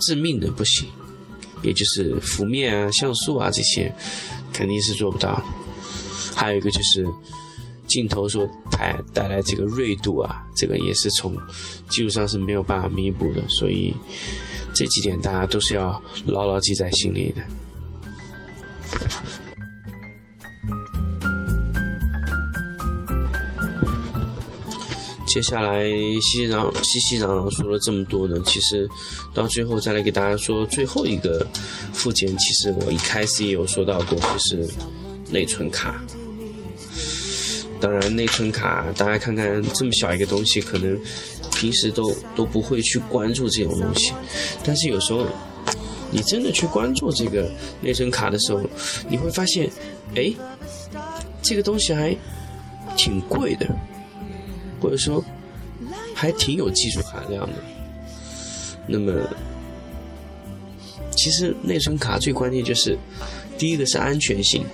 [0.00, 0.86] 致命的不行，
[1.62, 3.92] 也就是幅面啊、像素啊这些
[4.52, 5.42] 肯定是做不到。
[6.34, 7.06] 还有一个就是
[7.86, 11.36] 镜头所带带来这个锐度啊，这个也是从
[11.88, 13.94] 技术上是没有办法弥补的，所以
[14.74, 17.42] 这几点大家都是要牢牢记在心里的。
[25.26, 28.88] 接下来熙熙攘熙熙攘攘说了这么多呢，其实
[29.34, 31.44] 到最后再来给大家说最后一个
[31.92, 34.68] 附件，其实我一开始也有说到过，就是
[35.30, 36.00] 内存卡。
[37.84, 40.98] 当然，内存卡大家看看这么小一个东西，可能
[41.54, 44.14] 平时都都不会去关注这种东西，
[44.64, 45.26] 但是有时候
[46.10, 47.46] 你真的去关注这个
[47.82, 48.62] 内存卡的时候，
[49.06, 49.70] 你会发现，
[50.14, 50.32] 哎，
[51.42, 52.16] 这个东西还
[52.96, 53.66] 挺贵的，
[54.80, 55.22] 或者说
[56.14, 57.52] 还挺有技术含量的。
[58.86, 59.12] 那么，
[61.10, 62.96] 其实内存卡最关键就是
[63.58, 64.64] 第一个是安全性。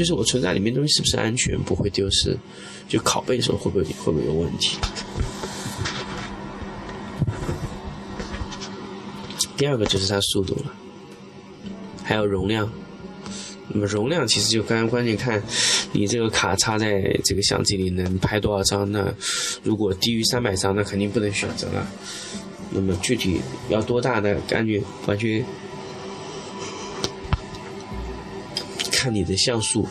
[0.00, 2.34] 就是我存在里面东西是不是安全，不会丢失？
[2.88, 4.78] 就拷贝的时候会不会会不会有问题？
[9.58, 10.72] 第二个就是它速度了，
[12.02, 12.66] 还有容量。
[13.68, 15.42] 那么容量其实就刚刚关键看
[15.92, 18.90] 你这个卡插在这个相机里能拍多少张。
[18.90, 19.06] 那
[19.62, 21.86] 如果低于三百张，那肯定不能选择了。
[22.70, 23.38] 那么具体
[23.68, 25.44] 要多大的，感觉完全。
[29.00, 29.88] 看你的像素，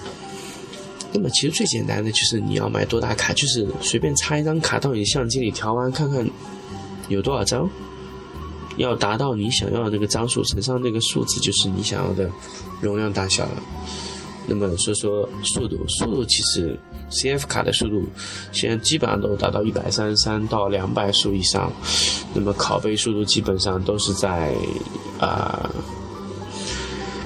[1.12, 6.24] 那么其实最简单的就是你要买多大卡，就是随便插一张卡到你相机里调完看看
[7.08, 7.68] 有多少张，
[8.78, 12.30] 要达到你想要的那个张数乘上那个数字，就是你想要的
[12.82, 13.64] 容量大小了。
[14.46, 16.78] 那么说说速度，速度其实
[17.10, 18.04] CF 卡的速度
[18.52, 21.74] 现在基本上都达到一百三十三到两百速以上，
[22.36, 24.54] 那么拷贝速度基本上都是在
[25.20, 25.68] 啊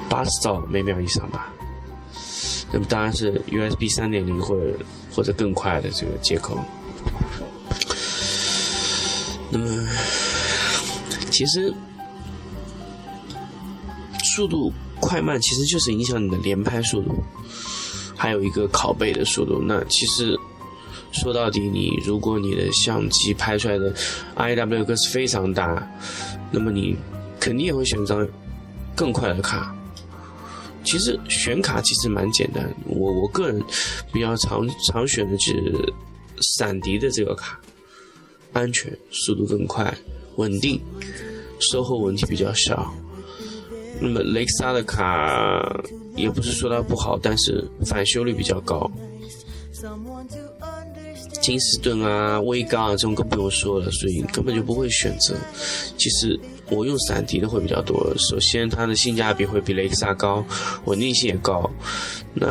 [0.09, 1.52] 八十兆每秒以上吧。
[2.73, 4.73] 那么当然是 USB 三点零或者
[5.15, 6.57] 或者更快的这个接口。
[9.51, 9.87] 那么
[11.29, 11.71] 其实
[14.23, 17.23] 速度快慢其实就是影响你的连拍速度，
[18.15, 19.61] 还有一个拷贝的速度。
[19.61, 20.35] 那其实
[21.11, 23.93] 说到底，你如果你的相机拍出来的
[24.35, 25.87] IW 格式非常大，
[26.49, 26.97] 那么你
[27.39, 28.27] 肯定也会选张
[28.95, 29.75] 更快的卡。
[30.83, 33.63] 其实选卡其实蛮简单，我我个人
[34.11, 35.93] 比较常常选的是
[36.57, 37.59] 闪迪的这个卡，
[38.51, 39.91] 安全、速度更快、
[40.35, 40.79] 稳定、
[41.59, 42.93] 售后问题比较小。
[43.99, 45.83] 那么雷克萨的卡
[46.15, 48.91] 也不是说它不好，但是返修率比较高。
[51.41, 55.35] 金士顿啊、威刚啊这种更不用说了，所以根本就不会选择。
[55.97, 56.39] 其实。
[56.73, 58.13] 我用闪迪的会比较多。
[58.17, 60.43] 首先，它的性价比会比雷克萨高，
[60.85, 61.69] 稳定性也高。
[62.33, 62.47] 那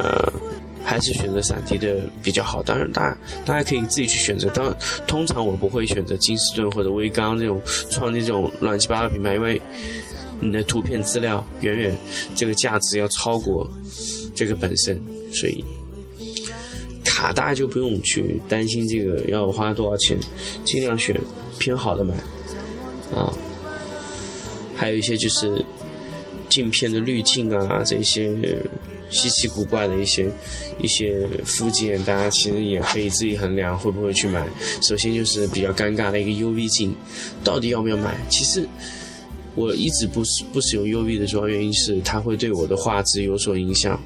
[0.84, 2.62] 还是选择闪迪的比较好。
[2.62, 4.48] 当然，大家大家可以自己去选择。
[4.50, 4.74] 当
[5.06, 7.60] 通常我不会选择金士顿或者威刚这种
[7.90, 9.60] 创建这种乱七八糟品牌，因为
[10.40, 11.96] 你的图片资料远远
[12.34, 13.68] 这个价值要超过
[14.34, 15.00] 这个本身，
[15.32, 15.64] 所以
[17.04, 20.18] 卡大就不用去担心这个要花多少钱，
[20.64, 21.16] 尽量选
[21.60, 22.14] 偏好的买
[23.14, 23.32] 啊。
[24.82, 25.64] 还有一些就是
[26.48, 28.36] 镜片的滤镜啊，这些
[29.10, 30.28] 稀奇古怪的一些
[30.80, 34.44] 一些附件，大家其实也可以自己衡量会不会去买。
[34.80, 36.92] 首先就是比较尴尬的一个 UV 镜，
[37.44, 38.12] 到底要不要买？
[38.28, 38.68] 其实
[39.54, 40.20] 我一直不
[40.52, 44.02] 不使用 UV 的主要原因是它会对我的画质有所影响，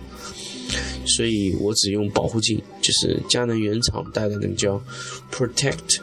[1.06, 4.78] 所以我只用保护镜，就是佳能原厂带的那个叫
[5.32, 6.00] Protect。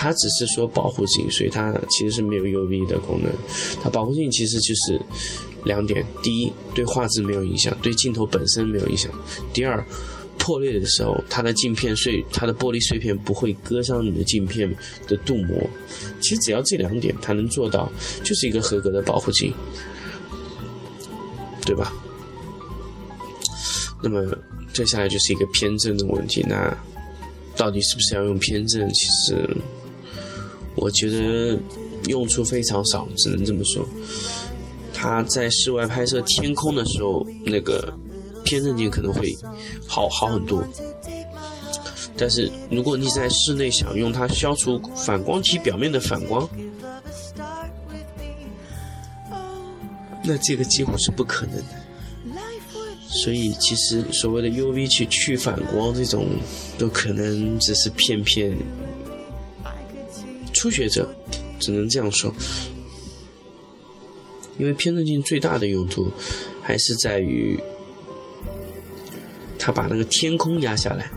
[0.00, 3.32] 它只是说保护镜，所以它其实是没有 UV 的功能。
[3.82, 5.00] 它保护镜其实就是
[5.64, 9.10] 两点：第一，对画质没有影响，对镜头本身没有影响；
[9.52, 9.84] 第二，
[10.38, 14.72] 破裂的时候，它的镜片碎，它的玻璃碎片不会割伤你的镜片
[15.08, 15.68] 的镀膜。
[16.20, 17.90] 其实只要这两点，它能做到，
[18.22, 19.52] 就是一个合格的保护镜，
[21.66, 21.92] 对吧？
[24.00, 24.24] 那么
[24.72, 26.72] 接下来就是一个偏振的问题，那
[27.56, 28.88] 到底是不是要用偏振？
[28.90, 29.44] 其实。
[30.80, 31.58] 我觉得
[32.08, 33.86] 用处非常少，只能这么说。
[34.94, 37.92] 他在室外拍摄天空的时候，那个
[38.44, 39.36] 偏振镜可能会
[39.86, 40.64] 好好很多。
[42.16, 46.48] 但是如果你在室内想用它消除反光体表面的反光，
[50.24, 51.64] 那这个几乎是不可能的。
[53.08, 56.26] 所以其实所谓的 UV 去去反光这种，
[56.76, 58.54] 都可能只是骗骗
[60.58, 61.08] 初学者，
[61.60, 62.34] 只能这样说。
[64.58, 66.10] 因为偏振镜最大的用途，
[66.60, 67.56] 还是在于
[69.56, 71.08] 它把那个天空压下来。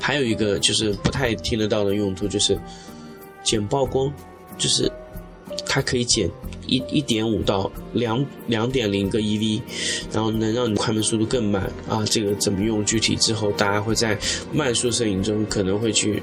[0.00, 2.58] 还有一个就是不太听得到的用途，就是
[3.44, 4.10] 减曝光，
[4.56, 4.90] 就是
[5.66, 6.30] 它可以减
[6.66, 9.60] 一一点五到两两点零个 eV，
[10.10, 12.02] 然后能让你快门速度更慢啊。
[12.06, 12.82] 这个怎么用？
[12.86, 14.18] 具体之后大家会在
[14.50, 16.22] 慢速摄影中可能会去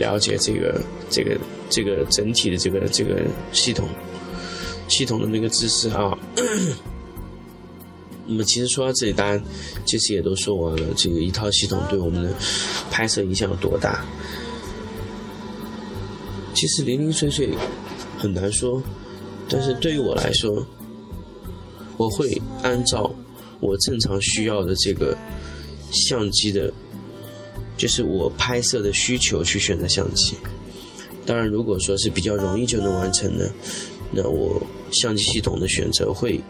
[0.00, 1.38] 了解这个这个
[1.68, 3.22] 这个整体的这个这个
[3.52, 3.86] 系统。
[4.88, 6.18] 系统的那个知识啊，
[8.26, 9.40] 那么其实说到这里，大家
[9.86, 12.34] 其实也都说完了，这个一套系统对我们的
[12.90, 14.04] 拍摄影响有多大？
[16.54, 17.50] 其实零零碎碎
[18.18, 18.82] 很难说，
[19.48, 20.66] 但是对于我来说，
[21.96, 23.14] 我会按照
[23.60, 25.16] 我正常需要的这个
[25.92, 26.72] 相机的，
[27.80, 30.36] 就是我拍摄的需求去选择相机。
[31.24, 33.50] 当然，如果说是比较容易就能完成的。
[34.12, 34.60] 那我
[34.90, 36.40] 相机系统的选择会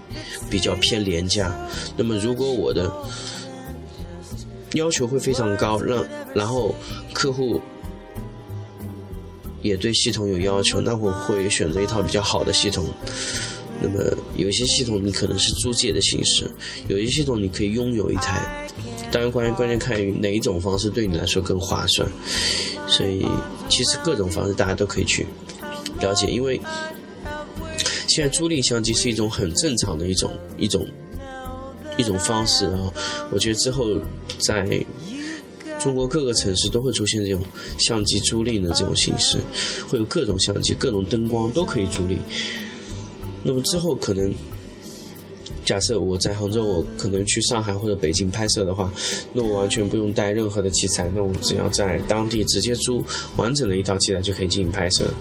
[0.49, 1.55] 比较偏廉价。
[1.97, 2.91] 那么如果我的
[4.73, 6.03] 要求会非常高，让
[6.35, 6.75] 然后
[7.13, 7.61] 客户
[9.61, 12.87] 也对系统有要求，那我会选择一套比较好的系统。
[13.81, 16.51] 那么有些系统你可能是租借的形式，
[16.89, 18.69] 有些系统你可以拥有一台。
[19.13, 22.09] 当然，关键关键看于哪一种方式对你来说更划算。
[22.87, 23.27] 所以
[23.69, 25.27] 其实各种方式大家都可以去
[26.01, 26.61] 了解，因为。
[28.07, 30.85] 现在租赁相机是一种很正常的一种一种
[31.97, 32.93] 一种方式啊，
[33.31, 33.87] 我觉得之后
[34.37, 34.85] 在
[35.79, 37.41] 中国各个城市都会出现这种
[37.79, 39.39] 相机租赁的这种形式，
[39.89, 42.19] 会有各种相机、各种灯光都可以租赁。
[43.43, 44.33] 那么之后可能，
[45.65, 48.93] 假设我在杭州，我可能去上海或者北京拍摄的话，
[49.33, 53.05] 那我完全不用带任何的器材，那我只要在当地直接租
[53.37, 55.13] 完整的一套器材就可以进行拍摄。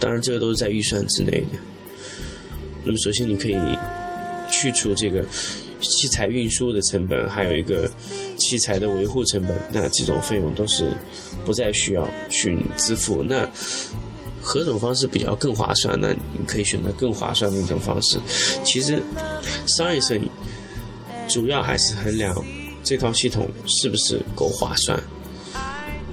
[0.00, 1.58] 当然，这个都是在预算之内的。
[2.84, 3.56] 那么，首先你可以
[4.50, 5.24] 去除这个
[5.80, 7.90] 器材运输的成本，还有一个
[8.36, 10.90] 器材的维护成本，那这种费用都是
[11.44, 13.22] 不再需要去支付。
[13.22, 13.48] 那
[14.44, 15.98] 何种方式比较更划算？
[15.98, 18.18] 那你可以选择更划算的一种方式。
[18.62, 19.02] 其实，
[19.66, 20.28] 商业摄影
[21.26, 22.36] 主要还是衡量
[22.82, 25.02] 这套系统是不是够划算。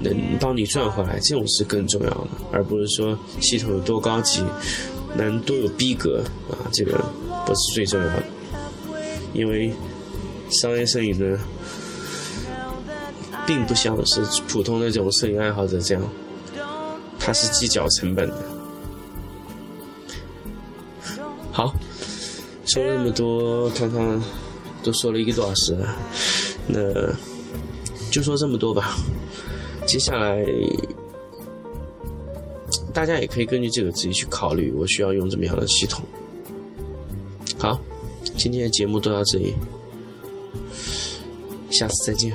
[0.00, 4.42] 能帮你赚回来，这种是更重要的，而不是说系统有多高级，
[5.14, 6.98] 能多有逼格啊，这个
[7.46, 8.22] 不是最重要的。
[9.32, 9.72] 因为
[10.50, 11.38] 商业摄影呢，
[13.46, 16.02] 并不像是普通的这种摄影爱好者这样，
[17.24, 18.44] 它是计较成本的。
[21.52, 21.72] 好，
[22.66, 24.20] 说了那么多，看看
[24.82, 25.96] 都说了一个多小时了，
[26.66, 26.80] 那
[28.10, 28.96] 就说这么多吧。
[29.86, 30.44] 接下来，
[32.92, 36.04] 大家也可以根据这个自己去考虑，我需要用怎么样的系统。
[37.58, 37.78] 好，
[38.36, 39.54] 今天的节目都到这里，
[41.70, 42.32] 下次再见。